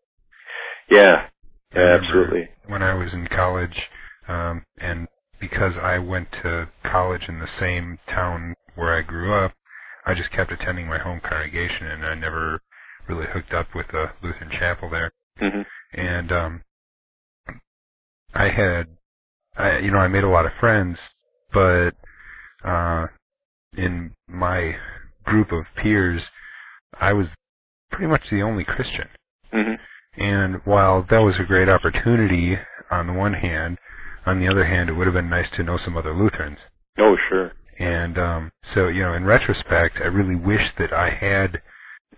Yeah, 0.90 1.28
yeah 1.74 1.98
absolutely. 2.02 2.50
When 2.68 2.82
I 2.82 2.94
was 2.96 3.10
in 3.14 3.28
college, 3.28 3.78
um, 4.28 4.64
and 4.78 5.08
because 5.40 5.74
I 5.82 6.00
went 6.00 6.28
to 6.44 6.70
college 6.84 7.24
in 7.28 7.40
the 7.40 7.48
same 7.60 8.00
town 8.08 8.56
where 8.76 8.98
I 8.98 9.02
grew 9.02 9.34
up, 9.34 9.54
I 10.06 10.14
just 10.14 10.32
kept 10.32 10.52
attending 10.52 10.88
my 10.88 11.00
home 11.00 11.22
congregation, 11.22 11.88
and 11.88 12.06
I 12.06 12.16
never 12.16 12.62
really 13.08 13.26
hooked 13.32 13.54
up 13.54 13.68
with 13.74 13.88
the 13.92 14.06
Lutheran 14.22 14.52
chapel 14.60 14.90
there. 14.90 15.12
Mm-hmm. 15.42 15.62
And 15.94 16.32
um, 16.32 16.62
I 18.34 18.50
had, 18.50 18.88
I, 19.58 19.78
you 19.80 19.92
know, 19.92 20.00
I 20.00 20.08
made 20.08 20.24
a 20.24 20.30
lot 20.30 20.46
of 20.46 20.52
friends, 20.60 20.98
but 21.54 21.92
uh, 22.64 23.08
in 23.78 24.12
my 24.28 24.76
group 25.24 25.52
of 25.52 25.64
peers, 25.82 26.22
I 27.00 27.14
was 27.14 27.28
pretty 27.92 28.08
much 28.08 28.24
the 28.30 28.42
only 28.42 28.64
Christian. 28.64 29.08
Mm-hmm. 29.54 30.22
And 30.22 30.62
while 30.66 31.06
that 31.10 31.20
was 31.20 31.36
a 31.40 31.46
great 31.46 31.70
opportunity 31.70 32.58
on 32.92 33.08
the 33.08 33.14
one 33.14 33.34
hand, 33.34 33.78
on 34.26 34.40
the 34.40 34.48
other 34.48 34.66
hand, 34.66 34.90
it 34.90 34.94
would 34.94 35.08
have 35.08 35.14
been 35.14 35.30
nice 35.30 35.48
to 35.56 35.64
know 35.64 35.78
some 35.84 35.98
other 35.98 36.14
Lutherans. 36.14 36.58
Oh, 36.98 37.16
sure. 37.30 37.52
And 37.78 38.18
um, 38.18 38.52
so, 38.74 38.88
you 38.88 39.02
know, 39.02 39.14
in 39.14 39.26
retrospect, 39.26 39.98
I 40.02 40.08
really 40.08 40.36
wish 40.36 40.62
that 40.80 40.94
I 40.94 41.10
had 41.10 41.62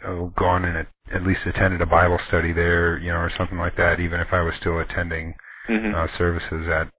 oh, 0.06 0.34
gone 0.38 0.66
and 0.66 0.88
at 1.14 1.24
least 1.26 1.42
attended 1.46 1.82
a 1.82 1.86
Bible 1.86 2.20
study 2.28 2.54
there, 2.54 2.98
you 2.98 3.12
know, 3.12 3.18
or 3.20 3.32
something 3.38 3.58
like 3.58 3.78
that, 3.78 4.00
even 4.00 4.20
if 4.20 4.28
I 4.32 4.42
was 4.42 4.54
still 4.60 4.80
attending 4.80 5.34
mm-hmm. 5.70 5.96
uh, 5.96 6.08
services 6.18 6.68
at 6.68 6.92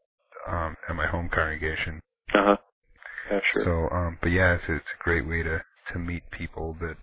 um, 0.51 0.77
at 0.89 0.97
my 0.97 1.07
home 1.07 1.29
congregation. 1.33 2.01
Uh 2.35 2.45
huh. 2.45 2.57
Yeah, 3.31 3.41
sure. 3.53 3.65
So, 3.65 3.95
um, 3.95 4.19
but 4.23 4.29
yeah, 4.29 4.55
it's, 4.55 4.65
it's 4.69 4.85
a 4.99 5.05
great 5.05 5.27
way 5.29 5.43
to 5.43 5.63
to 5.93 5.99
meet 5.99 6.23
people 6.31 6.77
that 6.81 6.97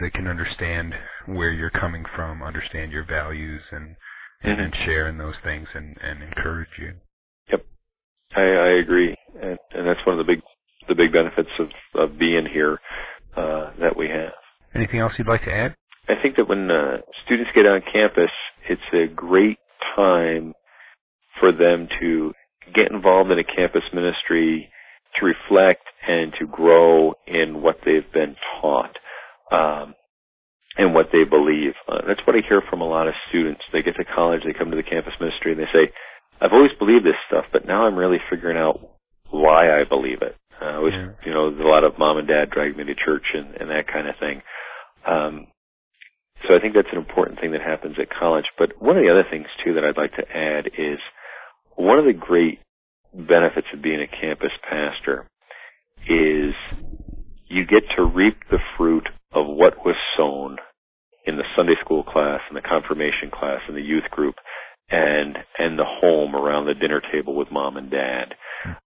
that 0.00 0.12
can 0.12 0.26
understand 0.26 0.94
where 1.26 1.52
you're 1.52 1.70
coming 1.70 2.04
from, 2.14 2.42
understand 2.42 2.92
your 2.92 3.04
values, 3.04 3.62
and 3.70 3.96
and, 4.42 4.60
and 4.60 4.72
Mm-hmm. 4.72 4.84
share 4.84 5.08
in 5.08 5.18
those 5.18 5.36
things 5.42 5.68
and 5.74 5.96
and 6.02 6.22
encourage 6.22 6.68
you. 6.78 6.92
Yep, 7.50 7.64
I, 8.36 8.40
I 8.42 8.68
agree, 8.82 9.16
and, 9.40 9.58
and 9.74 9.86
that's 9.86 10.04
one 10.06 10.18
of 10.18 10.26
the 10.26 10.32
big 10.32 10.42
the 10.88 10.94
big 10.94 11.12
benefits 11.12 11.48
of 11.58 11.68
of 11.94 12.18
being 12.18 12.46
here 12.52 12.78
uh, 13.36 13.70
that 13.80 13.96
we 13.96 14.08
have. 14.08 14.32
Anything 14.74 15.00
else 15.00 15.12
you'd 15.18 15.28
like 15.28 15.44
to 15.44 15.52
add? 15.52 15.74
I 16.08 16.14
think 16.20 16.36
that 16.36 16.48
when 16.48 16.70
uh, 16.70 16.98
students 17.24 17.50
get 17.54 17.66
on 17.66 17.80
campus, 17.92 18.30
it's 18.68 18.82
a 18.92 19.06
great 19.06 19.58
time 19.96 20.54
for 21.40 21.52
them 21.52 21.88
to 22.00 22.32
get 22.74 22.90
involved 22.90 23.30
in 23.30 23.38
a 23.38 23.44
campus 23.44 23.82
ministry, 23.92 24.70
to 25.16 25.26
reflect 25.26 25.82
and 26.06 26.32
to 26.38 26.46
grow 26.46 27.14
in 27.26 27.62
what 27.62 27.76
they've 27.84 28.10
been 28.12 28.36
taught 28.60 28.96
um, 29.52 29.94
and 30.76 30.94
what 30.94 31.06
they 31.12 31.24
believe. 31.24 31.72
Uh, 31.88 32.00
that's 32.06 32.20
what 32.26 32.36
I 32.36 32.40
hear 32.46 32.62
from 32.68 32.80
a 32.80 32.88
lot 32.88 33.06
of 33.06 33.14
students. 33.28 33.62
They 33.72 33.82
get 33.82 33.96
to 33.96 34.04
college, 34.04 34.42
they 34.44 34.52
come 34.52 34.70
to 34.70 34.76
the 34.76 34.82
campus 34.82 35.14
ministry, 35.20 35.52
and 35.52 35.60
they 35.60 35.70
say, 35.72 35.92
"I've 36.40 36.52
always 36.52 36.72
believed 36.78 37.04
this 37.04 37.20
stuff, 37.28 37.44
but 37.52 37.66
now 37.66 37.86
I'm 37.86 37.96
really 37.96 38.20
figuring 38.28 38.58
out 38.58 38.80
why 39.30 39.80
I 39.80 39.84
believe 39.84 40.20
it." 40.22 40.36
Uh, 40.60 40.64
I 40.64 40.78
was, 40.78 40.92
Yeah. 40.92 41.08
you 41.24 41.32
know, 41.32 41.48
a 41.48 41.68
lot 41.68 41.84
of 41.84 41.98
mom 41.98 42.18
and 42.18 42.28
dad 42.28 42.50
dragged 42.50 42.76
me 42.76 42.84
to 42.84 42.94
church 42.94 43.26
and, 43.34 43.54
and 43.60 43.70
that 43.70 43.86
kind 43.86 44.08
of 44.08 44.16
thing. 44.18 44.42
Um, 45.06 45.46
so 46.46 46.54
I 46.54 46.60
think 46.60 46.74
that's 46.74 46.92
an 46.92 46.98
important 46.98 47.40
thing 47.40 47.52
that 47.52 47.62
happens 47.62 47.96
at 47.98 48.10
college. 48.10 48.46
But 48.58 48.80
one 48.80 48.96
of 48.96 49.02
the 49.02 49.10
other 49.10 49.24
things 49.28 49.46
too 49.64 49.74
that 49.74 49.84
I'd 49.84 49.96
like 49.96 50.14
to 50.16 50.36
add 50.36 50.66
is 50.78 50.98
one 51.76 51.98
of 51.98 52.04
the 52.04 52.12
great 52.12 52.60
benefits 53.12 53.66
of 53.72 53.82
being 53.82 54.00
a 54.00 54.06
campus 54.06 54.52
pastor 54.68 55.26
is 56.08 56.54
you 57.48 57.64
get 57.66 57.84
to 57.96 58.04
reap 58.04 58.36
the 58.50 58.58
fruit 58.76 59.08
of 59.32 59.46
what 59.46 59.84
was 59.84 59.96
sown 60.16 60.58
in 61.26 61.36
the 61.36 61.44
Sunday 61.56 61.74
school 61.80 62.02
class 62.02 62.40
and 62.48 62.56
the 62.56 62.60
confirmation 62.60 63.30
class 63.32 63.60
and 63.68 63.76
the 63.76 63.80
youth 63.82 64.10
group 64.10 64.34
and 64.90 65.38
and 65.58 65.78
the 65.78 65.84
home 65.86 66.36
around 66.36 66.66
the 66.66 66.74
dinner 66.74 67.00
table 67.12 67.34
with 67.34 67.50
mom 67.50 67.76
and 67.76 67.90
dad. 67.90 68.34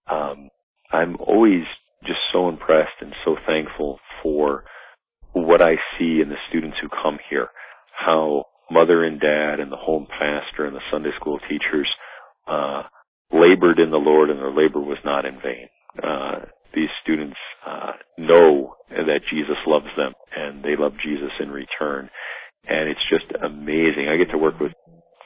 Um, 0.06 0.48
I'm 0.90 1.16
always 1.16 1.64
just 2.04 2.20
so 2.32 2.48
impressed 2.48 3.00
and 3.00 3.12
so 3.24 3.36
thankful 3.46 3.98
for 4.22 4.64
what 5.32 5.60
I 5.60 5.76
see 5.98 6.20
in 6.20 6.28
the 6.28 6.36
students 6.48 6.78
who 6.80 6.88
come 6.88 7.18
here, 7.28 7.48
how 7.92 8.44
mother 8.70 9.04
and 9.04 9.20
dad 9.20 9.60
and 9.60 9.70
the 9.72 9.76
home 9.76 10.06
pastor 10.06 10.66
and 10.66 10.74
the 10.74 10.80
Sunday 10.90 11.10
school 11.16 11.38
teachers 11.48 11.88
uh, 12.46 12.82
labored 13.32 13.78
in 13.78 13.90
the 13.90 13.96
Lord 13.98 14.30
and 14.30 14.38
their 14.38 14.52
labor 14.52 14.80
was 14.80 14.98
not 15.04 15.24
in 15.24 15.40
vain. 15.40 15.68
Uh, 16.02 16.40
these 16.74 16.88
students 17.02 17.36
uh, 17.66 17.92
know 18.16 18.74
that 18.90 19.20
Jesus 19.30 19.56
loves 19.66 19.88
them 19.96 20.12
and 20.36 20.62
they 20.62 20.76
love 20.76 20.92
Jesus 21.02 21.30
in 21.40 21.50
return. 21.50 22.10
And 22.66 22.88
it's 22.88 23.00
just 23.10 23.24
amazing. 23.42 24.08
I 24.08 24.16
get 24.16 24.30
to 24.32 24.38
work 24.38 24.60
with 24.60 24.72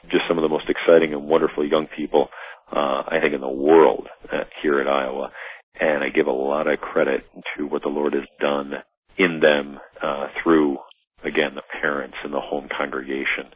just 0.09 0.23
some 0.27 0.37
of 0.37 0.41
the 0.41 0.49
most 0.49 0.69
exciting 0.69 1.13
and 1.13 1.25
wonderful 1.25 1.67
young 1.67 1.87
people, 1.95 2.29
uh, 2.71 3.03
I 3.07 3.19
think 3.21 3.33
in 3.33 3.41
the 3.41 3.49
world 3.49 4.07
uh, 4.31 4.43
here 4.61 4.79
at 4.79 4.87
Iowa. 4.87 5.31
And 5.79 6.03
I 6.03 6.09
give 6.09 6.27
a 6.27 6.31
lot 6.31 6.67
of 6.67 6.79
credit 6.79 7.25
to 7.57 7.65
what 7.65 7.81
the 7.81 7.89
Lord 7.89 8.13
has 8.13 8.27
done 8.39 8.73
in 9.17 9.39
them, 9.39 9.79
uh, 10.01 10.27
through, 10.41 10.77
again, 11.23 11.55
the 11.55 11.63
parents 11.81 12.17
and 12.23 12.33
the 12.33 12.39
home 12.39 12.67
congregation. 12.75 13.49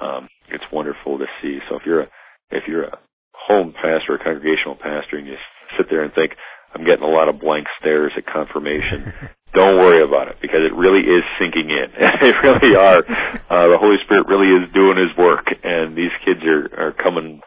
Um, 0.00 0.28
it's 0.50 0.64
wonderful 0.72 1.18
to 1.18 1.26
see. 1.40 1.58
So 1.68 1.76
if 1.76 1.82
you're 1.86 2.02
a, 2.02 2.08
if 2.50 2.64
you're 2.66 2.84
a 2.84 2.98
home 3.34 3.72
pastor, 3.72 4.14
a 4.14 4.24
congregational 4.24 4.76
pastor, 4.76 5.18
and 5.18 5.26
you 5.26 5.34
sit 5.76 5.86
there 5.90 6.02
and 6.02 6.12
think, 6.14 6.32
I'm 6.74 6.84
getting 6.84 7.04
a 7.04 7.10
lot 7.10 7.28
of 7.28 7.40
blank 7.40 7.66
stares 7.80 8.12
at 8.16 8.26
confirmation, 8.26 9.12
don't 9.54 9.76
worry 9.76 10.02
about 10.02 10.28
it 10.28 10.36
because 10.40 10.60
it 10.64 10.74
really 10.74 11.04
is 11.06 11.22
sinking 11.38 11.70
in. 11.70 11.92
they 12.22 12.32
really 12.42 12.74
are. 12.76 13.04
Uh, 13.50 13.68
the 13.68 13.78
Holy 13.78 13.96
Spirit 14.04 14.26
really 14.26 14.48
is 14.48 14.72
doing 14.74 14.96
His 14.96 15.16
work, 15.16 15.46
and 15.62 15.96
these 15.96 16.12
kids 16.24 16.40
are 16.44 16.88
are 16.88 16.92
coming 16.92 17.40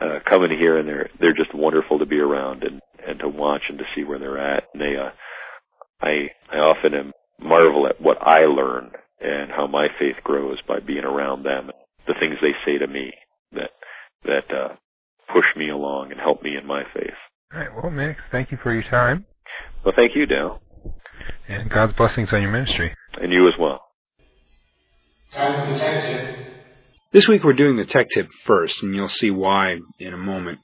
uh, 0.00 0.18
coming 0.28 0.50
here, 0.50 0.78
and 0.78 0.86
they're 0.88 1.08
they're 1.18 1.34
just 1.36 1.54
wonderful 1.54 1.98
to 1.98 2.06
be 2.06 2.18
around 2.18 2.62
and 2.62 2.80
and 3.06 3.18
to 3.20 3.28
watch 3.28 3.62
and 3.68 3.78
to 3.78 3.84
see 3.94 4.04
where 4.04 4.18
they're 4.18 4.38
at. 4.38 4.64
And 4.74 4.80
they, 4.82 4.96
uh, 4.96 5.10
I 6.00 6.30
I 6.54 6.58
often 6.58 6.94
am 6.94 7.12
marvel 7.40 7.86
at 7.86 8.00
what 8.00 8.18
I 8.20 8.40
learn 8.46 8.90
and 9.20 9.50
how 9.50 9.66
my 9.66 9.88
faith 9.98 10.16
grows 10.24 10.58
by 10.68 10.80
being 10.80 11.04
around 11.04 11.42
them. 11.44 11.64
And 11.70 11.72
the 12.06 12.14
things 12.20 12.36
they 12.40 12.52
say 12.64 12.78
to 12.78 12.86
me 12.86 13.12
that 13.52 13.70
that 14.24 14.54
uh, 14.54 14.74
push 15.32 15.46
me 15.56 15.70
along 15.70 16.10
and 16.12 16.20
help 16.20 16.42
me 16.42 16.56
in 16.60 16.66
my 16.66 16.82
faith. 16.94 17.14
All 17.54 17.60
right. 17.60 17.68
Well, 17.74 17.90
Max, 17.90 18.20
thank 18.32 18.50
you 18.50 18.58
for 18.62 18.72
your 18.72 18.82
time 18.90 19.24
Well, 19.84 19.94
thank 19.96 20.16
you, 20.16 20.26
Dale, 20.26 20.60
and 21.48 21.70
God's 21.70 21.94
blessings 21.94 22.28
on 22.32 22.42
your 22.42 22.50
ministry. 22.50 22.94
and 23.20 23.32
you 23.32 23.46
as 23.48 23.54
well. 23.58 23.80
Time 25.32 25.66
for 25.66 25.72
the 25.72 25.78
tech 25.78 26.02
tip. 26.04 26.46
This 27.12 27.28
week 27.28 27.44
we're 27.44 27.52
doing 27.54 27.76
the 27.76 27.84
tech 27.86 28.08
tip 28.12 28.28
first, 28.46 28.82
and 28.82 28.94
you'll 28.94 29.08
see 29.08 29.30
why 29.30 29.78
in 29.98 30.12
a 30.12 30.16
moment. 30.18 30.58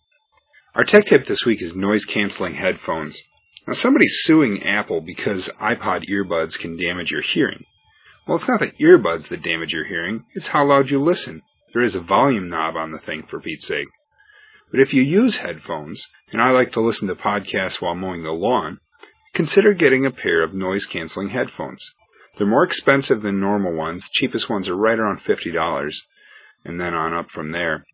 Our 0.74 0.84
tech 0.84 1.04
tip 1.04 1.26
this 1.26 1.44
week 1.44 1.60
is 1.60 1.76
noise 1.76 2.06
canceling 2.06 2.54
headphones. 2.54 3.18
Now 3.66 3.74
somebody's 3.74 4.20
suing 4.22 4.62
Apple 4.62 5.02
because 5.02 5.50
iPod 5.60 6.08
earbuds 6.08 6.58
can 6.58 6.78
damage 6.78 7.10
your 7.10 7.20
hearing. 7.20 7.64
Well, 8.26 8.38
it's 8.38 8.48
not 8.48 8.60
the 8.60 8.72
earbuds 8.80 9.28
that 9.28 9.42
damage 9.42 9.74
your 9.74 9.84
hearing, 9.84 10.24
it's 10.34 10.46
how 10.46 10.64
loud 10.64 10.88
you 10.88 10.98
listen. 10.98 11.42
There 11.74 11.82
is 11.82 11.94
a 11.94 12.00
volume 12.00 12.48
knob 12.48 12.76
on 12.76 12.90
the 12.90 12.98
thing, 12.98 13.24
for 13.28 13.38
Pete's 13.38 13.66
sake. 13.66 13.88
But 14.70 14.80
if 14.80 14.94
you 14.94 15.02
use 15.02 15.36
headphones, 15.36 16.06
and 16.32 16.40
I 16.40 16.52
like 16.52 16.72
to 16.72 16.80
listen 16.80 17.06
to 17.08 17.14
podcasts 17.16 17.82
while 17.82 17.94
mowing 17.94 18.22
the 18.22 18.30
lawn, 18.32 18.78
consider 19.34 19.74
getting 19.74 20.06
a 20.06 20.10
pair 20.10 20.42
of 20.42 20.54
noise 20.54 20.86
canceling 20.86 21.28
headphones. 21.28 21.86
They're 22.38 22.46
more 22.46 22.64
expensive 22.64 23.20
than 23.20 23.40
normal 23.40 23.74
ones. 23.74 24.08
Cheapest 24.10 24.48
ones 24.48 24.70
are 24.70 24.76
right 24.76 24.98
around 24.98 25.20
$50 25.20 25.92
and 26.64 26.80
then 26.80 26.94
on 26.94 27.12
up 27.12 27.30
from 27.30 27.52
there. 27.52 27.84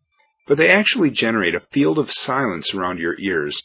But 0.49 0.57
they 0.57 0.69
actually 0.69 1.11
generate 1.11 1.53
a 1.53 1.61
field 1.71 1.99
of 1.99 2.11
silence 2.11 2.73
around 2.73 2.97
your 2.97 3.15
ears 3.19 3.61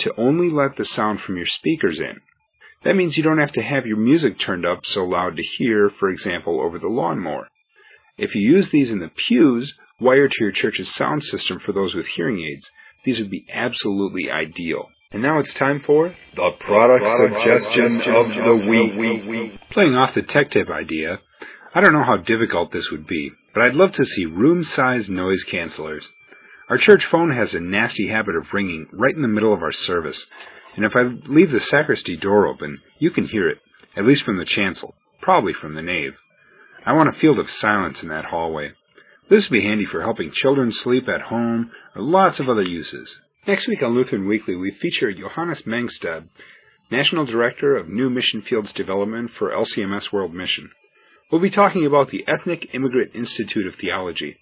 to 0.00 0.14
only 0.18 0.50
let 0.50 0.76
the 0.76 0.84
sound 0.84 1.22
from 1.22 1.38
your 1.38 1.46
speakers 1.46 1.98
in. 1.98 2.20
That 2.84 2.94
means 2.94 3.16
you 3.16 3.22
don't 3.22 3.38
have 3.38 3.52
to 3.52 3.62
have 3.62 3.86
your 3.86 3.96
music 3.96 4.38
turned 4.38 4.66
up 4.66 4.84
so 4.84 5.04
loud 5.04 5.36
to 5.36 5.42
hear, 5.42 5.88
for 5.88 6.10
example, 6.10 6.60
over 6.60 6.78
the 6.78 6.88
lawnmower. 6.88 7.48
If 8.18 8.34
you 8.34 8.42
use 8.42 8.68
these 8.68 8.90
in 8.90 8.98
the 8.98 9.08
pews, 9.08 9.72
wired 9.98 10.30
to 10.32 10.44
your 10.44 10.52
church's 10.52 10.94
sound 10.94 11.24
system 11.24 11.58
for 11.58 11.72
those 11.72 11.94
with 11.94 12.06
hearing 12.06 12.38
aids, 12.40 12.70
these 13.04 13.18
would 13.18 13.30
be 13.30 13.46
absolutely 13.50 14.30
ideal. 14.30 14.90
And 15.12 15.22
now 15.22 15.38
it's 15.38 15.54
time 15.54 15.80
for 15.86 16.14
The 16.34 16.50
product 16.60 17.06
suggestion 17.16 18.02
of 18.14 18.28
the 18.34 18.66
week. 18.68 19.58
Playing 19.70 19.94
off 19.94 20.14
the 20.14 20.22
tech 20.22 20.50
tip 20.50 20.68
idea, 20.68 21.18
I 21.74 21.80
don't 21.80 21.94
know 21.94 22.02
how 22.02 22.18
difficult 22.18 22.72
this 22.72 22.90
would 22.90 23.06
be, 23.06 23.32
but 23.54 23.62
I'd 23.62 23.74
love 23.74 23.92
to 23.92 24.04
see 24.04 24.26
room-sized 24.26 25.08
noise 25.08 25.44
cancelers. 25.44 26.04
Our 26.68 26.78
church 26.78 27.04
phone 27.06 27.30
has 27.30 27.54
a 27.54 27.60
nasty 27.60 28.08
habit 28.08 28.34
of 28.34 28.52
ringing 28.52 28.88
right 28.92 29.14
in 29.14 29.22
the 29.22 29.28
middle 29.28 29.54
of 29.54 29.62
our 29.62 29.70
service, 29.70 30.20
and 30.74 30.84
if 30.84 30.96
I 30.96 31.02
leave 31.02 31.52
the 31.52 31.60
sacristy 31.60 32.16
door 32.16 32.48
open, 32.48 32.80
you 32.98 33.12
can 33.12 33.28
hear 33.28 33.48
it, 33.48 33.58
at 33.94 34.04
least 34.04 34.24
from 34.24 34.36
the 34.36 34.44
chancel, 34.44 34.96
probably 35.20 35.52
from 35.52 35.74
the 35.74 35.82
nave. 35.82 36.16
I 36.84 36.92
want 36.94 37.08
a 37.08 37.18
field 37.20 37.38
of 37.38 37.52
silence 37.52 38.02
in 38.02 38.08
that 38.08 38.24
hallway. 38.24 38.72
This 39.28 39.48
would 39.48 39.56
be 39.56 39.62
handy 39.62 39.86
for 39.86 40.02
helping 40.02 40.32
children 40.32 40.72
sleep 40.72 41.08
at 41.08 41.20
home, 41.20 41.70
or 41.94 42.02
lots 42.02 42.40
of 42.40 42.48
other 42.48 42.62
uses. 42.62 43.16
Next 43.46 43.68
week 43.68 43.84
on 43.84 43.94
Lutheran 43.94 44.26
Weekly, 44.26 44.56
we 44.56 44.72
feature 44.72 45.12
Johannes 45.12 45.62
Mengstad, 45.62 46.28
National 46.90 47.26
Director 47.26 47.76
of 47.76 47.88
New 47.88 48.10
Mission 48.10 48.42
Fields 48.42 48.72
Development 48.72 49.30
for 49.38 49.52
LCMS 49.52 50.12
World 50.12 50.34
Mission. 50.34 50.70
We'll 51.30 51.40
be 51.40 51.50
talking 51.50 51.86
about 51.86 52.10
the 52.10 52.24
Ethnic 52.26 52.74
Immigrant 52.74 53.14
Institute 53.14 53.68
of 53.68 53.76
Theology. 53.76 54.36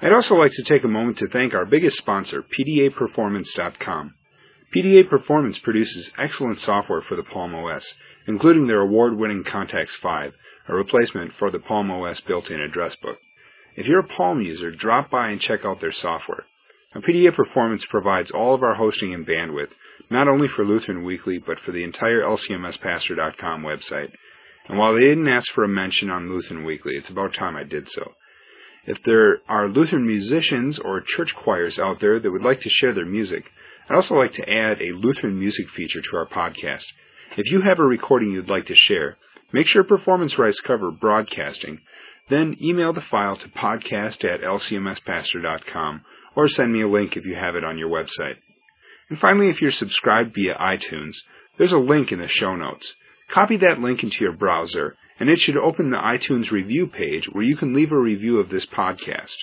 I'd 0.00 0.12
also 0.12 0.34
like 0.34 0.52
to 0.52 0.62
take 0.62 0.84
a 0.84 0.88
moment 0.88 1.18
to 1.18 1.28
thank 1.28 1.54
our 1.54 1.64
biggest 1.64 1.96
sponsor, 1.96 2.42
PDAPerformance.com. 2.42 4.14
PDA 4.74 5.08
Performance 5.08 5.58
produces 5.58 6.10
excellent 6.18 6.60
software 6.60 7.00
for 7.00 7.16
the 7.16 7.22
Palm 7.22 7.54
OS, 7.54 7.94
including 8.26 8.66
their 8.66 8.82
award-winning 8.82 9.44
Contacts 9.44 9.96
5, 9.96 10.34
a 10.68 10.74
replacement 10.74 11.32
for 11.32 11.50
the 11.50 11.60
Palm 11.60 11.90
OS 11.90 12.20
built-in 12.20 12.60
address 12.60 12.94
book. 12.96 13.18
If 13.74 13.86
you're 13.86 14.00
a 14.00 14.06
Palm 14.06 14.42
user, 14.42 14.70
drop 14.70 15.08
by 15.10 15.30
and 15.30 15.40
check 15.40 15.64
out 15.64 15.80
their 15.80 15.92
software. 15.92 16.44
Now, 16.94 17.00
PDA 17.00 17.34
Performance 17.34 17.86
provides 17.86 18.30
all 18.30 18.54
of 18.54 18.62
our 18.62 18.74
hosting 18.74 19.14
and 19.14 19.26
bandwidth, 19.26 19.70
not 20.10 20.28
only 20.28 20.48
for 20.48 20.64
Lutheran 20.64 21.04
Weekly, 21.04 21.38
but 21.38 21.58
for 21.60 21.72
the 21.72 21.84
entire 21.84 22.20
LCMSpastor.com 22.20 23.62
website. 23.62 24.12
And 24.68 24.76
while 24.76 24.92
they 24.92 25.00
didn't 25.00 25.28
ask 25.28 25.50
for 25.52 25.64
a 25.64 25.68
mention 25.68 26.10
on 26.10 26.28
Lutheran 26.28 26.64
Weekly, 26.64 26.96
it's 26.96 27.08
about 27.08 27.32
time 27.32 27.56
I 27.56 27.64
did 27.64 27.88
so. 27.88 28.12
If 28.86 29.02
there 29.02 29.40
are 29.48 29.66
Lutheran 29.66 30.06
musicians 30.06 30.78
or 30.78 31.00
church 31.00 31.34
choirs 31.34 31.76
out 31.76 31.98
there 31.98 32.20
that 32.20 32.30
would 32.30 32.44
like 32.44 32.60
to 32.60 32.70
share 32.70 32.92
their 32.92 33.04
music, 33.04 33.50
I'd 33.88 33.96
also 33.96 34.14
like 34.14 34.34
to 34.34 34.48
add 34.48 34.80
a 34.80 34.92
Lutheran 34.92 35.38
music 35.38 35.68
feature 35.70 36.00
to 36.00 36.16
our 36.16 36.26
podcast. 36.26 36.86
If 37.36 37.50
you 37.50 37.62
have 37.62 37.80
a 37.80 37.84
recording 37.84 38.30
you'd 38.30 38.48
like 38.48 38.66
to 38.66 38.76
share, 38.76 39.16
make 39.52 39.66
sure 39.66 39.82
performance 39.82 40.38
rights 40.38 40.60
cover 40.60 40.92
broadcasting. 40.92 41.80
Then 42.30 42.56
email 42.62 42.92
the 42.92 43.00
file 43.00 43.36
to 43.36 43.48
podcast 43.48 44.24
at 44.24 44.42
lcmspastor.com 44.42 46.02
or 46.36 46.48
send 46.48 46.72
me 46.72 46.82
a 46.82 46.88
link 46.88 47.16
if 47.16 47.24
you 47.24 47.34
have 47.34 47.56
it 47.56 47.64
on 47.64 47.78
your 47.78 47.90
website. 47.90 48.36
And 49.10 49.18
finally, 49.18 49.48
if 49.48 49.60
you're 49.60 49.72
subscribed 49.72 50.34
via 50.34 50.54
iTunes, 50.54 51.16
there's 51.58 51.72
a 51.72 51.78
link 51.78 52.12
in 52.12 52.20
the 52.20 52.28
show 52.28 52.54
notes. 52.54 52.94
Copy 53.30 53.56
that 53.58 53.80
link 53.80 54.04
into 54.04 54.22
your 54.22 54.32
browser 54.32 54.96
and 55.18 55.28
it 55.28 55.40
should 55.40 55.56
open 55.56 55.90
the 55.90 55.96
iTunes 55.96 56.50
review 56.50 56.86
page 56.86 57.26
where 57.32 57.44
you 57.44 57.56
can 57.56 57.74
leave 57.74 57.92
a 57.92 57.98
review 57.98 58.38
of 58.38 58.50
this 58.50 58.66
podcast. 58.66 59.36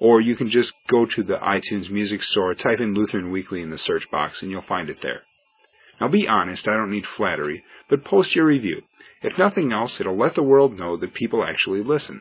Or 0.00 0.20
you 0.20 0.36
can 0.36 0.50
just 0.50 0.72
go 0.88 1.06
to 1.06 1.22
the 1.22 1.36
iTunes 1.36 1.88
Music 1.90 2.22
Store, 2.22 2.54
type 2.54 2.80
in 2.80 2.94
Lutheran 2.94 3.30
Weekly 3.30 3.62
in 3.62 3.70
the 3.70 3.78
search 3.78 4.10
box, 4.10 4.42
and 4.42 4.50
you'll 4.50 4.62
find 4.62 4.90
it 4.90 4.98
there. 5.02 5.22
Now 6.00 6.08
be 6.08 6.26
honest, 6.26 6.66
I 6.66 6.72
don't 6.72 6.90
need 6.90 7.06
flattery, 7.06 7.62
but 7.88 8.04
post 8.04 8.34
your 8.34 8.46
review. 8.46 8.82
If 9.22 9.38
nothing 9.38 9.72
else, 9.72 10.00
it'll 10.00 10.18
let 10.18 10.34
the 10.34 10.42
world 10.42 10.78
know 10.78 10.96
that 10.96 11.14
people 11.14 11.44
actually 11.44 11.82
listen. 11.82 12.20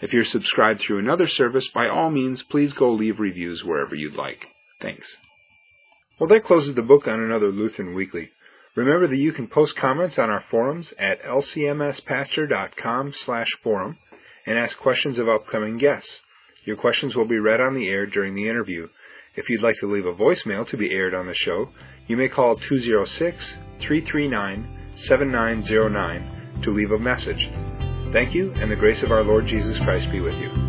If 0.00 0.12
you're 0.12 0.24
subscribed 0.24 0.80
through 0.80 0.98
another 0.98 1.26
service, 1.26 1.66
by 1.74 1.88
all 1.88 2.10
means, 2.10 2.42
please 2.42 2.74
go 2.74 2.92
leave 2.92 3.18
reviews 3.18 3.64
wherever 3.64 3.94
you'd 3.94 4.14
like. 4.14 4.46
Thanks. 4.80 5.16
Well, 6.20 6.28
that 6.28 6.44
closes 6.44 6.74
the 6.74 6.82
book 6.82 7.08
on 7.08 7.20
another 7.20 7.48
Lutheran 7.48 7.94
Weekly. 7.94 8.30
Remember 8.76 9.06
that 9.06 9.16
you 9.16 9.32
can 9.32 9.46
post 9.46 9.76
comments 9.76 10.18
on 10.18 10.30
our 10.30 10.44
forums 10.50 10.92
at 10.98 11.22
lcmspastor.com 11.22 13.12
slash 13.12 13.48
forum 13.62 13.98
and 14.46 14.58
ask 14.58 14.76
questions 14.78 15.18
of 15.18 15.28
upcoming 15.28 15.78
guests. 15.78 16.20
Your 16.64 16.76
questions 16.76 17.14
will 17.14 17.26
be 17.26 17.38
read 17.38 17.60
on 17.60 17.74
the 17.74 17.88
air 17.88 18.06
during 18.06 18.34
the 18.34 18.48
interview. 18.48 18.88
If 19.36 19.48
you'd 19.48 19.62
like 19.62 19.78
to 19.80 19.92
leave 19.92 20.06
a 20.06 20.14
voicemail 20.14 20.66
to 20.68 20.76
be 20.76 20.92
aired 20.92 21.14
on 21.14 21.26
the 21.26 21.34
show, 21.34 21.70
you 22.06 22.16
may 22.16 22.28
call 22.28 22.56
206 22.56 23.54
339 23.80 24.92
7909 24.96 26.62
to 26.62 26.70
leave 26.70 26.90
a 26.92 26.98
message. 26.98 27.50
Thank 28.12 28.34
you, 28.34 28.52
and 28.54 28.70
the 28.70 28.76
grace 28.76 29.02
of 29.02 29.10
our 29.10 29.24
Lord 29.24 29.46
Jesus 29.46 29.76
Christ 29.78 30.10
be 30.10 30.20
with 30.20 30.34
you. 30.34 30.63